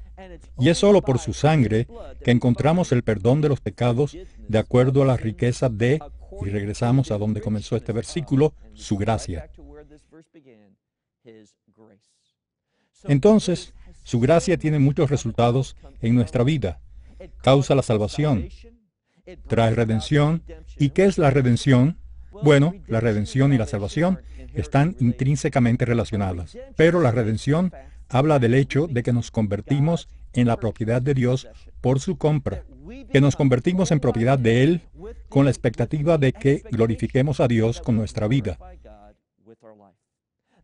Y 0.58 0.70
es 0.70 0.78
solo 0.78 1.02
por 1.02 1.20
su 1.20 1.34
sangre 1.34 1.88
que 2.24 2.32
encontramos 2.32 2.92
el 2.92 3.04
perdón 3.04 3.42
de 3.42 3.50
los 3.50 3.62
pecados 3.62 4.18
de 4.48 4.60
acuerdo 4.60 5.04
a 5.04 5.06
la 5.06 5.18
riqueza 5.18 5.70
de, 5.70 6.00
y 6.42 6.50
regresamos 6.50 7.12
a 7.12 7.18
donde 7.18 7.42
comenzó 7.42 7.76
este 7.76 7.94
versículo, 7.94 8.54
su 8.74 8.98
gracia. 8.98 9.50
Entonces, 13.04 13.74
su 14.04 14.20
gracia 14.20 14.58
tiene 14.58 14.80
muchos 14.80 15.10
resultados 15.10 15.76
en 16.02 16.16
nuestra 16.16 16.44
vida. 16.44 16.82
Causa 17.42 17.76
la 17.76 17.84
salvación, 17.84 18.50
trae 19.48 19.74
redención. 19.74 20.44
¿Y 20.78 20.90
qué 20.90 21.06
es 21.06 21.18
la 21.18 21.30
redención? 21.30 21.98
Bueno, 22.44 22.74
la 22.88 23.00
redención 23.00 23.54
y 23.54 23.58
la 23.58 23.66
salvación 23.66 24.20
están 24.54 24.96
intrínsecamente 25.00 25.86
relacionadas, 25.86 26.58
pero 26.76 27.02
la 27.02 27.12
redención 27.12 27.72
habla 28.10 28.40
del 28.40 28.54
hecho 28.54 28.88
de 28.88 29.04
que 29.04 29.14
nos 29.14 29.32
convertimos 29.32 30.10
en 30.34 30.48
la 30.48 30.58
propiedad 30.58 31.02
de 31.02 31.14
Dios 31.14 31.48
por 31.82 32.00
su 32.00 32.18
compra, 32.18 32.64
que 33.12 33.22
nos 33.22 33.36
convertimos 33.36 33.92
en 33.92 34.00
propiedad 34.00 34.38
de 34.38 34.64
Él 34.64 34.82
con 35.30 35.46
la 35.46 35.52
expectativa 35.52 36.18
de 36.18 36.34
que 36.34 36.64
glorifiquemos 36.72 37.40
a 37.40 37.48
Dios 37.48 37.82
con 37.82 37.96
nuestra 37.96 38.28
vida. 38.28 38.58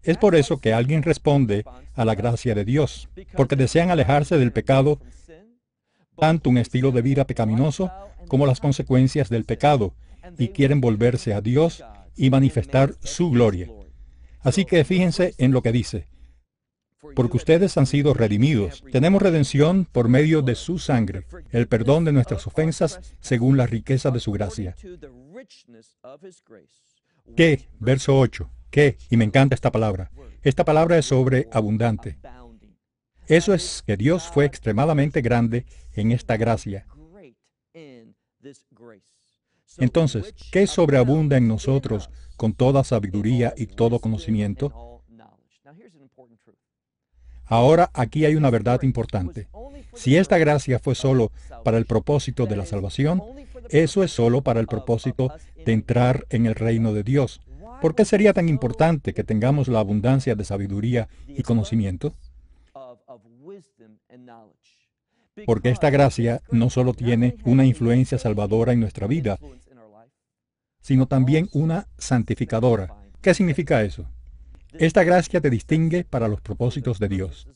Es 0.03 0.17
por 0.17 0.35
eso 0.35 0.59
que 0.59 0.73
alguien 0.73 1.01
responde 1.01 1.65
a 1.95 2.05
la 2.05 2.13
gracia 2.13 2.53
de 2.53 2.63
Dios, 2.63 3.09
porque 3.35 3.55
desean 3.55 3.89
alejarse 3.89 4.37
del 4.37 4.51
pecado 4.51 4.99
tanto 6.17 6.49
un 6.49 6.57
estilo 6.57 6.91
de 6.91 7.01
vida 7.01 7.25
pecaminoso 7.25 7.91
como 8.27 8.45
las 8.45 8.59
consecuencias 8.59 9.29
del 9.29 9.45
pecado, 9.45 9.93
y 10.37 10.49
quieren 10.49 10.81
volverse 10.81 11.33
a 11.33 11.41
Dios 11.41 11.83
y 12.15 12.29
manifestar 12.29 12.95
su 13.01 13.29
gloria. 13.29 13.69
Así 14.41 14.65
que 14.65 14.83
fíjense 14.83 15.33
en 15.37 15.51
lo 15.51 15.61
que 15.61 15.71
dice. 15.71 16.07
Porque 17.15 17.37
ustedes 17.37 17.77
han 17.77 17.85
sido 17.85 18.13
redimidos. 18.13 18.83
Tenemos 18.91 19.21
redención 19.21 19.85
por 19.85 20.09
medio 20.09 20.41
de 20.41 20.55
su 20.55 20.79
sangre, 20.79 21.25
el 21.51 21.67
perdón 21.67 22.05
de 22.05 22.11
nuestras 22.11 22.47
ofensas 22.47 22.99
según 23.19 23.57
la 23.57 23.67
riqueza 23.67 24.11
de 24.11 24.19
su 24.19 24.31
gracia. 24.31 24.75
¿Qué? 27.35 27.67
Verso 27.79 28.17
8. 28.19 28.49
¿Qué? 28.69 28.97
Y 29.09 29.17
me 29.17 29.25
encanta 29.25 29.55
esta 29.55 29.71
palabra. 29.71 30.11
Esta 30.41 30.65
palabra 30.65 30.97
es 30.97 31.05
sobre 31.05 31.47
abundante. 31.51 32.17
Eso 33.27 33.53
es 33.53 33.83
que 33.85 33.97
Dios 33.97 34.29
fue 34.31 34.45
extremadamente 34.45 35.21
grande 35.21 35.65
en 35.93 36.11
esta 36.11 36.37
gracia. 36.37 36.85
Entonces, 39.77 40.33
¿qué 40.51 40.67
sobreabunda 40.67 41.37
en 41.37 41.47
nosotros 41.47 42.09
con 42.37 42.53
toda 42.53 42.83
sabiduría 42.83 43.53
y 43.57 43.67
todo 43.67 43.99
conocimiento? 43.99 45.01
Ahora 47.45 47.91
aquí 47.93 48.25
hay 48.25 48.35
una 48.35 48.49
verdad 48.49 48.81
importante. 48.83 49.47
Si 49.93 50.17
esta 50.17 50.37
gracia 50.37 50.79
fue 50.79 50.95
solo 50.95 51.31
para 51.63 51.77
el 51.77 51.85
propósito 51.85 52.45
de 52.45 52.55
la 52.55 52.65
salvación, 52.65 53.21
eso 53.69 54.03
es 54.03 54.11
solo 54.11 54.41
para 54.41 54.59
el 54.59 54.67
propósito 54.67 55.31
de 55.65 55.73
entrar 55.73 56.25
en 56.29 56.45
el 56.45 56.55
reino 56.55 56.93
de 56.93 57.03
Dios. 57.03 57.41
¿Por 57.81 57.95
qué 57.95 58.05
sería 58.05 58.33
tan 58.33 58.49
importante 58.49 59.13
que 59.13 59.23
tengamos 59.23 59.67
la 59.67 59.79
abundancia 59.79 60.35
de 60.35 60.43
sabiduría 60.43 61.07
y 61.27 61.43
conocimiento? 61.43 62.13
Porque 65.45 65.69
esta 65.69 65.89
gracia 65.89 66.41
no 66.49 66.69
solo 66.69 66.93
tiene 66.93 67.35
una 67.43 67.65
influencia 67.65 68.17
salvadora 68.17 68.71
en 68.71 68.79
nuestra 68.79 69.05
vida, 69.07 69.37
sino 70.85 71.07
también 71.07 71.49
una 71.51 71.87
santificadora. 71.97 72.93
¿Qué 73.19 73.33
significa 73.33 73.81
eso? 73.81 74.05
Esta 74.73 75.03
gracia 75.03 75.41
te 75.41 75.49
distingue 75.49 76.03
para 76.03 76.27
los 76.27 76.41
propósitos 76.41 76.99
de 76.99 77.07
Dios, 77.07 77.47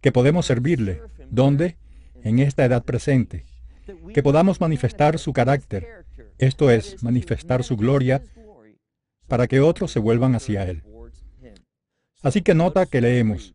que 0.00 0.10
podemos 0.10 0.46
servirle, 0.46 1.02
¿dónde? 1.28 1.76
En 2.22 2.38
esta 2.38 2.64
edad 2.64 2.82
presente, 2.82 3.44
que 4.14 4.22
podamos 4.22 4.58
manifestar 4.58 5.18
su 5.18 5.34
carácter, 5.34 6.06
esto 6.38 6.70
es, 6.70 7.02
manifestar 7.02 7.62
su 7.62 7.76
gloria, 7.76 8.22
para 9.28 9.46
que 9.46 9.60
otros 9.60 9.92
se 9.92 9.98
vuelvan 9.98 10.34
hacia 10.34 10.64
Él. 10.64 10.82
Así 12.22 12.40
que 12.40 12.54
nota 12.54 12.86
que 12.86 13.02
leemos, 13.02 13.54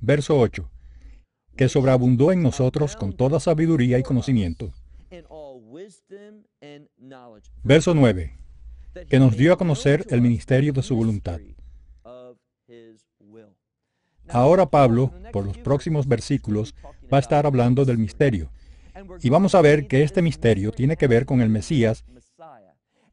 verso 0.00 0.38
8, 0.38 0.70
que 1.56 1.68
sobreabundó 1.68 2.30
en 2.30 2.40
nosotros 2.40 2.94
con 2.94 3.14
toda 3.14 3.40
sabiduría 3.40 3.98
y 3.98 4.04
conocimiento 4.04 4.72
Verso 7.62 7.94
9. 7.94 8.38
Que 9.08 9.18
nos 9.18 9.36
dio 9.36 9.52
a 9.52 9.56
conocer 9.56 10.06
el 10.10 10.20
ministerio 10.20 10.72
de 10.72 10.82
su 10.82 10.94
voluntad. 10.94 11.40
Ahora 14.28 14.66
Pablo, 14.66 15.12
por 15.32 15.44
los 15.44 15.58
próximos 15.58 16.06
versículos, 16.06 16.74
va 17.12 17.16
a 17.16 17.20
estar 17.20 17.46
hablando 17.46 17.84
del 17.84 17.98
misterio. 17.98 18.50
Y 19.22 19.30
vamos 19.30 19.54
a 19.54 19.62
ver 19.62 19.88
que 19.88 20.02
este 20.02 20.22
misterio 20.22 20.72
tiene 20.72 20.96
que 20.96 21.06
ver 21.06 21.26
con 21.26 21.40
el 21.40 21.48
Mesías 21.48 22.04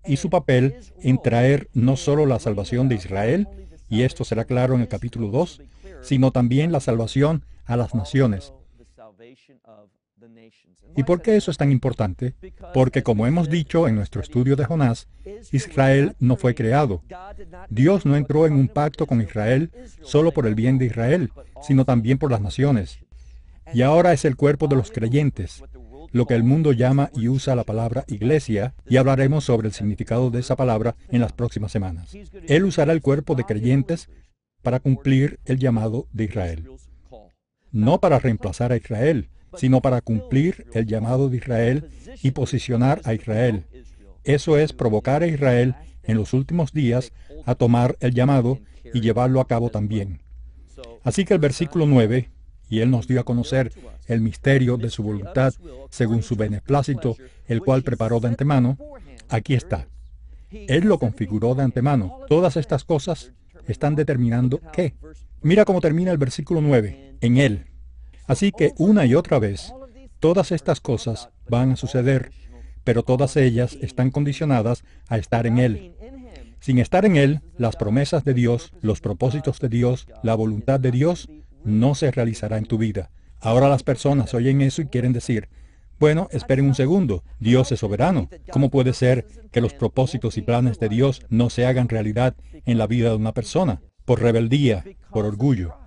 y 0.06 0.18
su 0.18 0.30
papel 0.30 0.76
en 1.02 1.22
traer 1.22 1.70
no 1.74 1.96
solo 1.96 2.26
la 2.26 2.40
salvación 2.40 2.90
de 2.90 2.96
Israel, 2.96 3.48
y 3.90 4.04
esto 4.04 4.24
será 4.24 4.46
claro 4.46 4.76
en 4.76 4.82
el 4.82 4.88
capítulo 4.88 5.28
2, 5.30 5.62
sino 6.02 6.32
también 6.32 6.72
la 6.72 6.80
salvación 6.80 7.44
a 7.66 7.76
las 7.76 7.96
naciones. 7.96 8.54
¿Y 10.96 11.04
por 11.04 11.22
qué 11.22 11.36
eso 11.36 11.52
es 11.52 11.58
tan 11.58 11.72
importante? 11.72 12.36
Porque 12.74 13.04
como 13.04 13.28
hemos 13.28 13.50
dicho 13.50 13.88
en 13.88 13.96
nuestro 13.96 14.22
estudio 14.22 14.56
de 14.56 14.66
Jonás, 14.66 15.08
Israel 15.52 16.16
no 16.20 16.36
fue 16.36 16.56
creado. 16.56 17.04
Dios 17.70 18.06
no 18.06 18.16
entró 18.16 18.46
en 18.46 18.54
un 18.54 18.68
pacto 18.68 19.06
con 19.06 19.22
Israel 19.22 19.72
solo 20.02 20.32
por 20.32 20.48
el 20.48 20.56
bien 20.56 20.78
de 20.78 20.86
Israel, 20.86 21.32
sino 21.62 21.86
también 21.86 22.18
por 22.18 22.32
las 22.32 22.42
naciones. 22.42 23.00
Y 23.74 23.82
ahora 23.84 24.14
es 24.14 24.26
el 24.26 24.36
cuerpo 24.36 24.68
de 24.68 24.76
los 24.76 24.92
creyentes, 24.92 25.64
lo 26.12 26.26
que 26.26 26.34
el 26.34 26.44
mundo 26.44 26.72
llama 26.72 27.12
y 27.14 27.28
usa 27.28 27.56
la 27.56 27.64
palabra 27.64 28.04
iglesia, 28.08 28.74
y 28.88 28.98
hablaremos 28.98 29.44
sobre 29.44 29.68
el 29.68 29.74
significado 29.74 30.32
de 30.32 30.40
esa 30.40 30.56
palabra 30.56 30.96
en 31.10 31.22
las 31.22 31.34
próximas 31.34 31.72
semanas. 31.72 32.16
Él 32.48 32.66
usará 32.66 32.94
el 32.94 33.02
cuerpo 33.02 33.36
de 33.36 33.44
creyentes 33.44 34.10
para 34.64 34.80
cumplir 34.80 35.40
el 35.46 35.60
llamado 35.60 36.08
de 36.12 36.26
Israel. 36.26 36.70
No 37.72 38.00
para 38.00 38.18
reemplazar 38.18 38.72
a 38.72 38.78
Israel, 38.78 39.30
sino 39.58 39.82
para 39.82 40.02
cumplir 40.02 40.66
el 40.74 40.86
llamado 40.86 41.30
de 41.30 41.38
Israel 41.38 41.90
y 42.22 42.32
posicionar 42.32 43.02
a 43.04 43.14
Israel. 43.14 43.66
Eso 44.24 44.58
es 44.58 44.74
provocar 44.74 45.24
a 45.24 45.28
Israel 45.28 45.76
en 46.04 46.18
los 46.18 46.34
últimos 46.34 46.74
días 46.74 47.12
a 47.46 47.56
tomar 47.56 47.98
el 48.00 48.14
llamado 48.14 48.60
y 48.94 49.02
llevarlo 49.02 49.42
a 49.42 49.48
cabo 49.48 49.70
también. 49.70 50.22
Así 51.04 51.26
que 51.26 51.34
el 51.34 51.40
versículo 51.40 51.86
9, 51.86 52.30
y 52.70 52.80
Él 52.80 52.92
nos 52.92 53.08
dio 53.08 53.20
a 53.20 53.24
conocer 53.24 53.72
el 54.08 54.22
misterio 54.22 54.78
de 54.78 54.90
su 54.90 55.04
voluntad 55.04 55.54
según 55.90 56.24
su 56.24 56.36
beneplácito, 56.36 57.16
el 57.48 57.62
cual 57.62 57.84
preparó 57.84 58.20
de 58.20 58.28
antemano, 58.28 58.78
aquí 59.30 59.54
está. 59.54 59.88
Él 60.52 60.86
lo 60.86 61.00
configuró 61.00 61.56
de 61.56 61.64
antemano. 61.64 62.20
Todas 62.28 62.58
estas 62.58 62.84
cosas 62.84 63.34
están 63.68 63.96
determinando 63.96 64.60
qué. 64.74 64.96
Mira 65.42 65.66
cómo 65.66 65.80
termina 65.80 66.12
el 66.12 66.18
versículo 66.18 66.62
9. 66.62 67.18
En 67.22 67.38
Él, 67.38 67.66
Así 68.30 68.52
que 68.52 68.74
una 68.78 69.08
y 69.08 69.16
otra 69.16 69.40
vez, 69.40 69.74
todas 70.20 70.52
estas 70.52 70.80
cosas 70.80 71.30
van 71.50 71.72
a 71.72 71.76
suceder, 71.76 72.32
pero 72.84 73.02
todas 73.02 73.36
ellas 73.36 73.76
están 73.82 74.12
condicionadas 74.12 74.84
a 75.08 75.18
estar 75.18 75.48
en 75.48 75.58
Él. 75.58 75.96
Sin 76.60 76.78
estar 76.78 77.06
en 77.06 77.16
Él, 77.16 77.42
las 77.58 77.76
promesas 77.76 78.24
de 78.24 78.36
Dios, 78.36 78.72
los 78.82 79.02
propósitos 79.02 79.60
de 79.60 79.70
Dios, 79.70 80.06
la 80.22 80.36
voluntad 80.36 80.80
de 80.80 80.92
Dios, 80.92 81.28
no 81.64 81.96
se 81.96 82.12
realizará 82.12 82.60
en 82.60 82.66
tu 82.66 82.78
vida. 82.78 83.10
Ahora 83.40 83.68
las 83.68 83.82
personas 83.82 84.32
oyen 84.36 84.62
eso 84.62 84.84
y 84.84 84.90
quieren 84.90 85.12
decir, 85.12 85.50
bueno, 86.00 86.28
esperen 86.32 86.68
un 86.68 86.76
segundo, 86.76 87.24
Dios 87.40 87.72
es 87.72 87.80
soberano. 87.80 88.30
¿Cómo 88.52 88.70
puede 88.70 88.94
ser 88.94 89.26
que 89.52 89.60
los 89.60 89.74
propósitos 89.74 90.38
y 90.38 90.44
planes 90.44 90.80
de 90.80 90.90
Dios 90.90 91.24
no 91.30 91.50
se 91.50 91.66
hagan 91.66 91.90
realidad 91.90 92.36
en 92.68 92.78
la 92.78 92.86
vida 92.86 93.10
de 93.10 93.16
una 93.16 93.34
persona? 93.34 93.82
Por 94.06 94.22
rebeldía, 94.22 94.86
por 95.10 95.26
orgullo, 95.26 95.80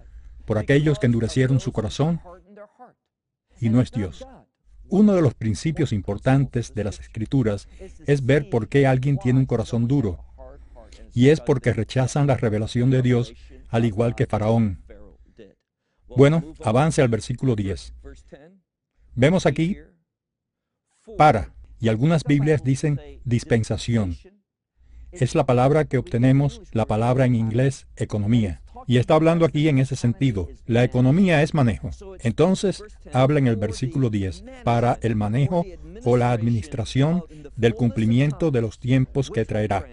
por 0.44 0.58
aquellos 0.58 0.98
que 0.98 1.06
endurecieron 1.06 1.60
su 1.60 1.72
corazón 1.72 2.20
y 3.62 3.70
no 3.70 3.80
es 3.80 3.92
Dios. 3.92 4.26
Uno 4.88 5.14
de 5.14 5.22
los 5.22 5.34
principios 5.34 5.92
importantes 5.92 6.74
de 6.74 6.82
las 6.82 6.98
escrituras 6.98 7.68
es 8.06 8.26
ver 8.26 8.50
por 8.50 8.68
qué 8.68 8.88
alguien 8.88 9.18
tiene 9.18 9.38
un 9.38 9.46
corazón 9.46 9.86
duro. 9.86 10.24
Y 11.14 11.28
es 11.28 11.40
porque 11.40 11.72
rechazan 11.72 12.26
la 12.26 12.36
revelación 12.36 12.90
de 12.90 13.02
Dios, 13.02 13.32
al 13.68 13.84
igual 13.84 14.16
que 14.16 14.26
Faraón. 14.26 14.82
Bueno, 16.08 16.54
avance 16.64 17.02
al 17.02 17.08
versículo 17.08 17.54
10. 17.54 17.94
Vemos 19.14 19.46
aquí 19.46 19.78
para, 21.16 21.54
y 21.78 21.88
algunas 21.88 22.24
Biblias 22.24 22.64
dicen 22.64 23.00
dispensación. 23.24 24.16
Es 25.12 25.36
la 25.36 25.46
palabra 25.46 25.84
que 25.84 25.98
obtenemos, 25.98 26.62
la 26.72 26.86
palabra 26.86 27.26
en 27.26 27.36
inglés 27.36 27.86
economía. 27.94 28.61
Y 28.86 28.98
está 28.98 29.14
hablando 29.14 29.44
aquí 29.44 29.68
en 29.68 29.78
ese 29.78 29.96
sentido. 29.96 30.48
La 30.66 30.84
economía 30.84 31.42
es 31.42 31.54
manejo. 31.54 31.90
Entonces, 32.20 32.82
habla 33.12 33.38
en 33.38 33.46
el 33.46 33.56
versículo 33.56 34.10
10, 34.10 34.44
para 34.64 34.98
el 35.02 35.16
manejo 35.16 35.64
o 36.04 36.16
la 36.16 36.32
administración 36.32 37.24
del 37.56 37.74
cumplimiento 37.74 38.50
de 38.50 38.60
los 38.60 38.78
tiempos 38.78 39.30
que 39.30 39.44
traerá. 39.44 39.86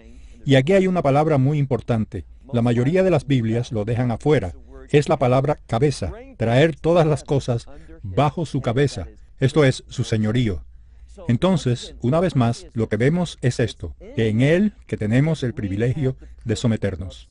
Y 0.44 0.54
aquí 0.56 0.72
hay 0.72 0.86
una 0.86 1.02
palabra 1.02 1.38
muy 1.38 1.58
importante. 1.58 2.24
La 2.52 2.62
mayoría 2.62 3.02
de 3.02 3.10
las 3.10 3.26
Biblias 3.26 3.72
lo 3.72 3.84
dejan 3.84 4.10
afuera. 4.10 4.54
Es 4.90 5.08
la 5.08 5.18
palabra 5.18 5.58
cabeza, 5.66 6.12
traer 6.36 6.74
todas 6.74 7.06
las 7.06 7.22
cosas 7.22 7.66
bajo 8.02 8.44
su 8.44 8.60
cabeza, 8.60 9.06
esto 9.38 9.64
es, 9.64 9.84
su 9.88 10.04
señorío. 10.04 10.64
Entonces, 11.28 11.94
una 12.00 12.20
vez 12.20 12.36
más, 12.36 12.66
lo 12.72 12.88
que 12.88 12.96
vemos 12.96 13.38
es 13.40 13.60
esto, 13.60 13.94
que 14.16 14.28
en 14.28 14.40
Él 14.40 14.74
que 14.86 14.96
tenemos 14.96 15.42
el 15.42 15.54
privilegio 15.54 16.16
de 16.44 16.56
someternos. 16.56 17.29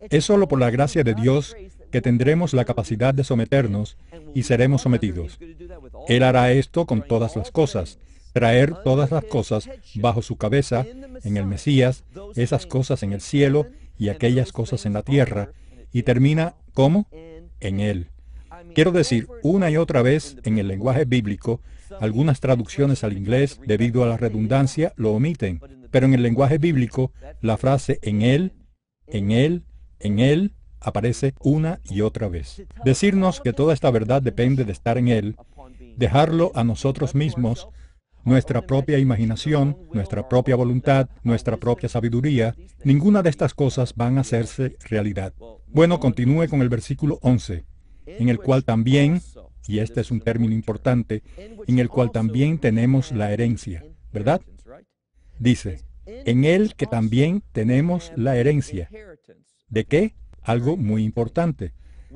Es 0.00 0.24
solo 0.24 0.48
por 0.48 0.60
la 0.60 0.70
gracia 0.70 1.04
de 1.04 1.14
Dios 1.14 1.56
que 1.90 2.00
tendremos 2.00 2.52
la 2.52 2.64
capacidad 2.64 3.14
de 3.14 3.24
someternos 3.24 3.96
y 4.34 4.42
seremos 4.42 4.82
sometidos. 4.82 5.38
Él 6.06 6.22
hará 6.22 6.52
esto 6.52 6.86
con 6.86 7.02
todas 7.02 7.36
las 7.36 7.50
cosas, 7.50 7.98
traer 8.32 8.74
todas 8.84 9.10
las 9.10 9.24
cosas 9.24 9.68
bajo 9.96 10.22
su 10.22 10.36
cabeza 10.36 10.86
en 11.24 11.36
el 11.36 11.46
Mesías, 11.46 12.04
esas 12.36 12.66
cosas 12.66 13.02
en 13.02 13.12
el 13.12 13.20
cielo 13.20 13.66
y 13.98 14.10
aquellas 14.10 14.52
cosas 14.52 14.86
en 14.86 14.92
la 14.92 15.02
tierra, 15.02 15.50
y 15.92 16.02
termina 16.02 16.54
¿cómo? 16.72 17.06
En 17.60 17.80
Él. 17.80 18.10
Quiero 18.74 18.92
decir, 18.92 19.28
una 19.42 19.70
y 19.70 19.76
otra 19.76 20.02
vez 20.02 20.36
en 20.44 20.58
el 20.58 20.68
lenguaje 20.68 21.04
bíblico, 21.04 21.60
algunas 22.00 22.40
traducciones 22.40 23.02
al 23.02 23.16
inglés, 23.16 23.60
debido 23.66 24.04
a 24.04 24.06
la 24.06 24.16
redundancia, 24.16 24.92
lo 24.96 25.12
omiten, 25.12 25.60
pero 25.90 26.06
en 26.06 26.14
el 26.14 26.22
lenguaje 26.22 26.58
bíblico, 26.58 27.12
la 27.40 27.56
frase 27.56 27.98
en 28.02 28.22
Él, 28.22 28.52
en 29.06 29.32
Él, 29.32 29.64
en 30.00 30.18
Él 30.18 30.54
aparece 30.80 31.34
una 31.40 31.80
y 31.84 32.02
otra 32.02 32.28
vez. 32.28 32.64
Decirnos 32.84 33.40
que 33.40 33.52
toda 33.52 33.74
esta 33.74 33.90
verdad 33.90 34.22
depende 34.22 34.64
de 34.64 34.72
estar 34.72 34.98
en 34.98 35.08
Él 35.08 35.36
dejarlo 35.98 36.52
a 36.54 36.64
nosotros 36.64 37.14
mismos, 37.14 37.68
nuestra 38.24 38.62
propia 38.62 38.98
imaginación, 38.98 39.76
nuestra 39.92 40.28
propia 40.28 40.54
voluntad, 40.54 41.08
nuestra 41.24 41.56
propia 41.56 41.88
sabiduría, 41.88 42.54
ninguna 42.84 43.22
de 43.22 43.30
estas 43.30 43.52
cosas 43.52 43.94
van 43.96 44.16
a 44.16 44.20
hacerse 44.20 44.76
realidad. 44.88 45.32
Bueno, 45.66 45.98
continúe 45.98 46.48
con 46.48 46.62
el 46.62 46.68
versículo 46.68 47.18
11, 47.22 47.64
en 48.06 48.28
el 48.28 48.38
cual 48.38 48.64
también, 48.64 49.20
y 49.66 49.80
este 49.80 50.00
es 50.00 50.10
un 50.10 50.20
término 50.20 50.54
importante, 50.54 51.22
en 51.66 51.78
el 51.78 51.88
cual 51.88 52.12
también 52.12 52.58
tenemos 52.58 53.10
la 53.12 53.32
herencia, 53.32 53.84
¿verdad? 54.12 54.40
Dice, 55.38 55.80
en 56.06 56.44
él 56.44 56.74
que 56.76 56.86
también 56.86 57.42
tenemos 57.52 58.12
la 58.16 58.36
herencia. 58.36 58.88
¿De 59.68 59.84
qué? 59.84 60.14
Algo 60.42 60.76
muy 60.76 61.04
importante. 61.04 61.72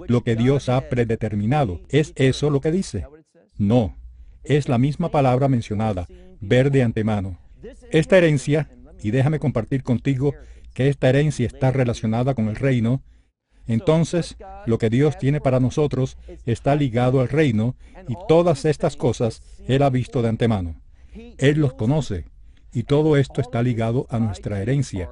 Lo 0.09 0.23
que 0.23 0.37
Dios 0.37 0.69
ha 0.69 0.89
predeterminado. 0.89 1.81
¿Es 1.89 2.13
eso 2.17 2.51
lo 2.51 2.61
que 2.61 2.71
dice? 2.73 3.07
No. 3.59 3.97
Es 4.45 4.69
la 4.69 4.79
misma 4.79 5.11
palabra 5.11 5.49
mencionada, 5.49 6.07
ver 6.41 6.71
de 6.71 6.83
antemano. 6.83 7.39
Esta 7.91 8.19
herencia, 8.19 8.71
y 9.03 9.11
déjame 9.11 9.39
compartir 9.39 9.83
contigo 9.83 10.35
que 10.75 10.89
esta 10.89 11.09
herencia 11.09 11.47
está 11.47 11.71
relacionada 11.71 12.35
con 12.35 12.49
el 12.49 12.57
reino, 12.57 13.03
entonces 13.67 14.37
lo 14.67 14.79
que 14.79 14.91
Dios 14.91 15.19
tiene 15.19 15.41
para 15.41 15.61
nosotros 15.61 16.17
está 16.47 16.75
ligado 16.75 17.21
al 17.21 17.29
reino 17.29 17.77
y 18.09 18.15
todas 18.29 18.65
estas 18.65 18.97
cosas 18.97 19.43
Él 19.69 19.83
ha 19.83 19.91
visto 19.91 20.23
de 20.23 20.29
antemano. 20.29 20.81
Él 21.39 21.61
los 21.61 21.75
conoce 21.75 22.25
y 22.73 22.85
todo 22.85 23.17
esto 23.17 23.41
está 23.41 23.63
ligado 23.63 24.07
a 24.11 24.19
nuestra 24.19 24.61
herencia. 24.61 25.11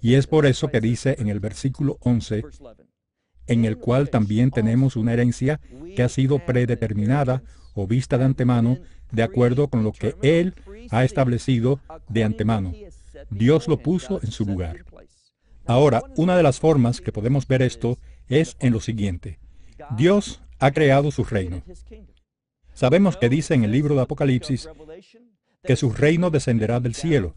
Y 0.00 0.14
es 0.14 0.26
por 0.26 0.46
eso 0.46 0.68
que 0.68 0.80
dice 0.80 1.16
en 1.18 1.28
el 1.28 1.40
versículo 1.40 1.98
11, 2.00 2.44
en 3.46 3.64
el 3.64 3.78
cual 3.78 4.10
también 4.10 4.50
tenemos 4.50 4.96
una 4.96 5.12
herencia 5.12 5.60
que 5.96 6.02
ha 6.02 6.08
sido 6.08 6.38
predeterminada 6.44 7.42
o 7.74 7.86
vista 7.86 8.18
de 8.18 8.24
antemano 8.24 8.78
de 9.10 9.22
acuerdo 9.22 9.68
con 9.68 9.82
lo 9.82 9.92
que 9.92 10.14
Él 10.22 10.54
ha 10.90 11.04
establecido 11.04 11.80
de 12.08 12.24
antemano. 12.24 12.72
Dios 13.30 13.68
lo 13.68 13.78
puso 13.78 14.20
en 14.22 14.30
su 14.30 14.44
lugar. 14.44 14.84
Ahora, 15.66 16.02
una 16.16 16.36
de 16.36 16.42
las 16.42 16.60
formas 16.60 17.00
que 17.00 17.12
podemos 17.12 17.46
ver 17.46 17.62
esto 17.62 17.98
es 18.28 18.56
en 18.60 18.72
lo 18.72 18.80
siguiente. 18.80 19.38
Dios 19.96 20.40
ha 20.58 20.70
creado 20.70 21.10
su 21.10 21.24
reino. 21.24 21.62
Sabemos 22.72 23.16
que 23.16 23.28
dice 23.28 23.54
en 23.54 23.64
el 23.64 23.72
libro 23.72 23.94
de 23.94 24.02
Apocalipsis 24.02 24.68
que 25.62 25.76
su 25.76 25.90
reino 25.90 26.30
descenderá 26.30 26.80
del 26.80 26.94
cielo. 26.94 27.34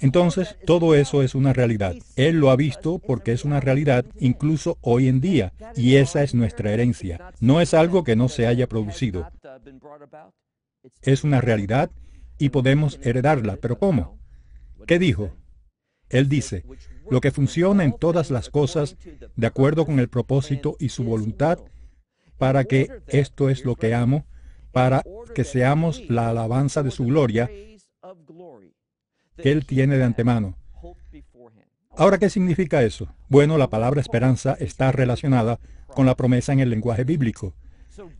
Entonces, 0.00 0.56
todo 0.66 0.94
eso 0.94 1.22
es 1.22 1.34
una 1.34 1.52
realidad. 1.52 1.94
Él 2.16 2.38
lo 2.38 2.50
ha 2.50 2.56
visto 2.56 2.98
porque 2.98 3.32
es 3.32 3.44
una 3.44 3.60
realidad 3.60 4.04
incluso 4.18 4.78
hoy 4.80 5.08
en 5.08 5.20
día, 5.20 5.52
y 5.76 5.96
esa 5.96 6.22
es 6.22 6.34
nuestra 6.34 6.72
herencia. 6.72 7.32
No 7.40 7.60
es 7.60 7.74
algo 7.74 8.04
que 8.04 8.16
no 8.16 8.28
se 8.28 8.46
haya 8.46 8.68
producido. 8.68 9.28
Es 11.02 11.24
una 11.24 11.40
realidad 11.40 11.90
y 12.38 12.50
podemos 12.50 12.98
heredarla. 13.02 13.56
¿Pero 13.56 13.78
cómo? 13.78 14.18
¿Qué 14.86 14.98
dijo? 14.98 15.30
Él 16.08 16.28
dice, 16.28 16.64
lo 17.10 17.20
que 17.20 17.32
funciona 17.32 17.84
en 17.84 17.92
todas 17.92 18.30
las 18.30 18.50
cosas 18.50 18.96
de 19.34 19.46
acuerdo 19.46 19.86
con 19.86 19.98
el 19.98 20.08
propósito 20.08 20.76
y 20.78 20.90
su 20.90 21.04
voluntad, 21.04 21.58
para 22.38 22.64
que 22.64 22.90
esto 23.06 23.48
es 23.48 23.64
lo 23.64 23.76
que 23.76 23.94
amo, 23.94 24.26
para 24.72 25.02
que 25.34 25.44
seamos 25.44 26.02
la 26.08 26.28
alabanza 26.28 26.82
de 26.82 26.90
su 26.90 27.04
gloria 27.04 27.50
que 29.36 29.52
Él 29.52 29.66
tiene 29.66 29.96
de 29.96 30.04
antemano. 30.04 30.56
Ahora, 31.96 32.18
¿qué 32.18 32.28
significa 32.28 32.82
eso? 32.82 33.08
Bueno, 33.28 33.56
la 33.56 33.70
palabra 33.70 34.00
esperanza 34.00 34.56
está 34.60 34.92
relacionada 34.92 35.58
con 35.86 36.04
la 36.04 36.14
promesa 36.14 36.52
en 36.52 36.60
el 36.60 36.70
lenguaje 36.70 37.04
bíblico. 37.04 37.54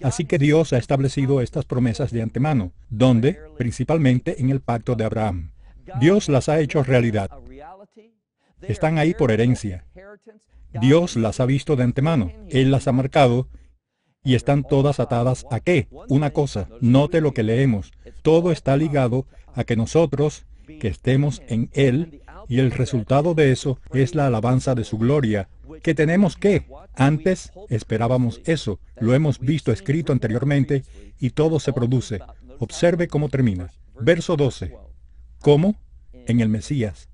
Así 0.03 0.25
que 0.25 0.39
Dios 0.39 0.73
ha 0.73 0.79
establecido 0.79 1.43
estas 1.43 1.67
promesas 1.67 2.11
de 2.11 2.23
antemano, 2.23 2.73
donde, 2.89 3.39
principalmente 3.59 4.41
en 4.41 4.51
el 4.51 4.61
pacto 4.61 4.95
de 4.95 5.05
Abraham. 5.05 5.53
Dios 6.01 6.29
las 6.29 6.49
ha 6.49 6.59
hecho 6.61 6.83
realidad. 6.83 7.31
Están 8.63 8.99
ahí 8.99 9.15
por 9.15 9.31
herencia. 9.31 9.85
Dios 10.81 11.17
las 11.17 11.41
ha 11.41 11.47
visto 11.47 11.77
de 11.77 11.85
antemano. 11.85 12.33
Él 12.49 12.71
las 12.71 12.89
ha 12.89 12.93
marcado 12.93 13.49
y 14.25 14.35
están 14.35 14.65
todas 14.65 14.99
atadas 14.99 15.47
a 15.51 15.61
qué? 15.61 15.89
Una 16.09 16.31
cosa, 16.31 16.69
note 16.81 17.21
lo 17.21 17.33
que 17.33 17.43
leemos. 17.43 17.93
Todo 18.23 18.51
está 18.51 18.77
ligado 18.77 19.27
a 19.55 19.65
que 19.65 19.77
nosotros, 19.77 20.47
que 20.81 20.89
estemos 20.89 21.43
en 21.49 21.71
Él, 21.73 22.23
y 22.49 22.61
el 22.61 22.71
resultado 22.71 23.35
de 23.35 23.53
eso 23.53 23.79
es 23.93 24.15
la 24.15 24.27
alabanza 24.27 24.75
de 24.75 24.85
su 24.85 24.99
gloria. 24.99 25.49
¿Que 25.83 25.95
tenemos 25.95 26.37
qué? 26.37 26.67
Antes 26.95 27.53
esperábamos 27.69 28.41
eso, 28.45 28.79
lo 29.01 29.15
hemos 29.15 29.41
visto 29.41 29.73
escrito 29.73 30.13
anteriormente, 30.13 30.85
y 31.19 31.31
todo 31.31 31.61
se 31.61 31.73
produce. 31.73 32.21
Observe 32.59 33.09
cómo 33.09 33.29
termina. 33.29 33.71
Verso 34.01 34.37
12. 34.37 34.75
¿Cómo? 35.41 35.77
En 36.27 36.41
el 36.41 36.49
Mesías. 36.49 37.09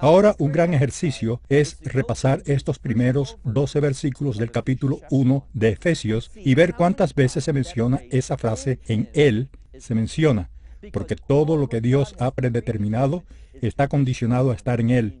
Ahora 0.00 0.34
un 0.38 0.52
gran 0.52 0.74
ejercicio 0.74 1.40
es 1.48 1.78
repasar 1.82 2.42
estos 2.44 2.78
primeros 2.78 3.38
12 3.44 3.80
versículos 3.80 4.36
del 4.36 4.50
capítulo 4.50 5.00
1 5.10 5.46
de 5.54 5.70
Efesios 5.70 6.30
y 6.34 6.54
ver 6.54 6.74
cuántas 6.74 7.14
veces 7.14 7.44
se 7.44 7.52
menciona 7.52 8.00
esa 8.10 8.36
frase 8.36 8.80
en 8.88 9.08
Él, 9.14 9.48
se 9.78 9.94
menciona, 9.94 10.50
porque 10.92 11.16
todo 11.16 11.56
lo 11.56 11.68
que 11.68 11.80
Dios 11.80 12.14
ha 12.18 12.30
predeterminado 12.30 13.24
está 13.62 13.88
condicionado 13.88 14.50
a 14.50 14.54
estar 14.54 14.80
en 14.80 14.90
Él. 14.90 15.18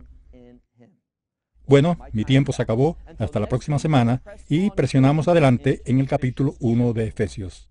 Bueno, 1.66 1.98
mi 2.12 2.24
tiempo 2.24 2.52
se 2.52 2.62
acabó, 2.62 2.96
hasta 3.18 3.40
la 3.40 3.48
próxima 3.48 3.78
semana, 3.78 4.22
y 4.48 4.70
presionamos 4.70 5.26
adelante 5.26 5.82
en 5.84 5.98
el 5.98 6.06
capítulo 6.06 6.54
1 6.60 6.92
de 6.92 7.06
Efesios. 7.08 7.68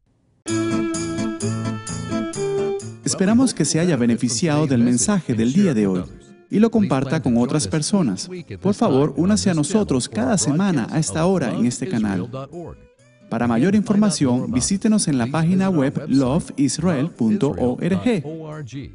Esperamos 3.06 3.54
que 3.54 3.64
se 3.64 3.80
haya 3.80 3.96
beneficiado 3.96 4.68
del 4.68 4.84
mensaje 4.84 5.34
del 5.34 5.54
día 5.54 5.74
de 5.74 5.88
hoy 5.88 6.04
y 6.50 6.60
lo 6.60 6.72
comparta 6.72 7.22
con 7.22 7.38
otras 7.38 7.68
personas. 7.68 8.30
Por 8.62 8.74
favor, 8.74 9.14
únase 9.16 9.50
a 9.50 9.54
nosotros 9.54 10.10
cada 10.10 10.38
semana 10.38 10.88
a 10.92 11.00
esta 11.00 11.26
hora 11.26 11.54
en 11.54 11.66
este 11.66 11.88
canal. 11.88 12.30
Para 13.30 13.48
mayor 13.48 13.76
información, 13.76 14.52
visítenos 14.52 15.08
en 15.08 15.18
la 15.18 15.28
página 15.28 15.70
web 15.70 16.06
loveisrael.org. 16.08 18.24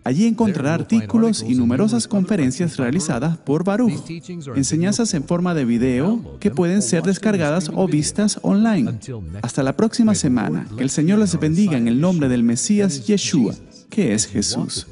Allí 0.05 0.27
encontrará 0.27 0.75
artículos 0.75 1.45
y 1.47 1.55
numerosas 1.55 2.07
conferencias 2.07 2.77
realizadas 2.77 3.39
por 3.39 3.65
Baruch, 3.65 4.09
enseñanzas 4.55 5.15
en 5.15 5.25
forma 5.25 5.55
de 5.55 5.65
video 5.65 6.39
que 6.39 6.51
pueden 6.51 6.83
ser 6.83 7.03
descargadas 7.03 7.71
o 7.75 7.87
vistas 7.87 8.39
online. 8.43 8.99
Hasta 9.43 9.63
la 9.63 9.77
próxima 9.77 10.15
semana. 10.15 10.67
Que 10.77 10.85
el 10.85 10.91
Señor 10.91 11.19
les 11.19 11.39
bendiga 11.39 11.77
en 11.77 11.89
el 11.89 12.01
nombre 12.01 12.29
del 12.29 12.45
Mesías 12.45 13.07
Yeshua, 13.07 13.55
que 13.89 14.15
es 14.15 14.27
Jesús. 14.27 14.87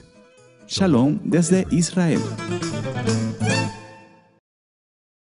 Shalom 0.67 1.19
desde 1.25 1.67
Israel. 1.71 2.21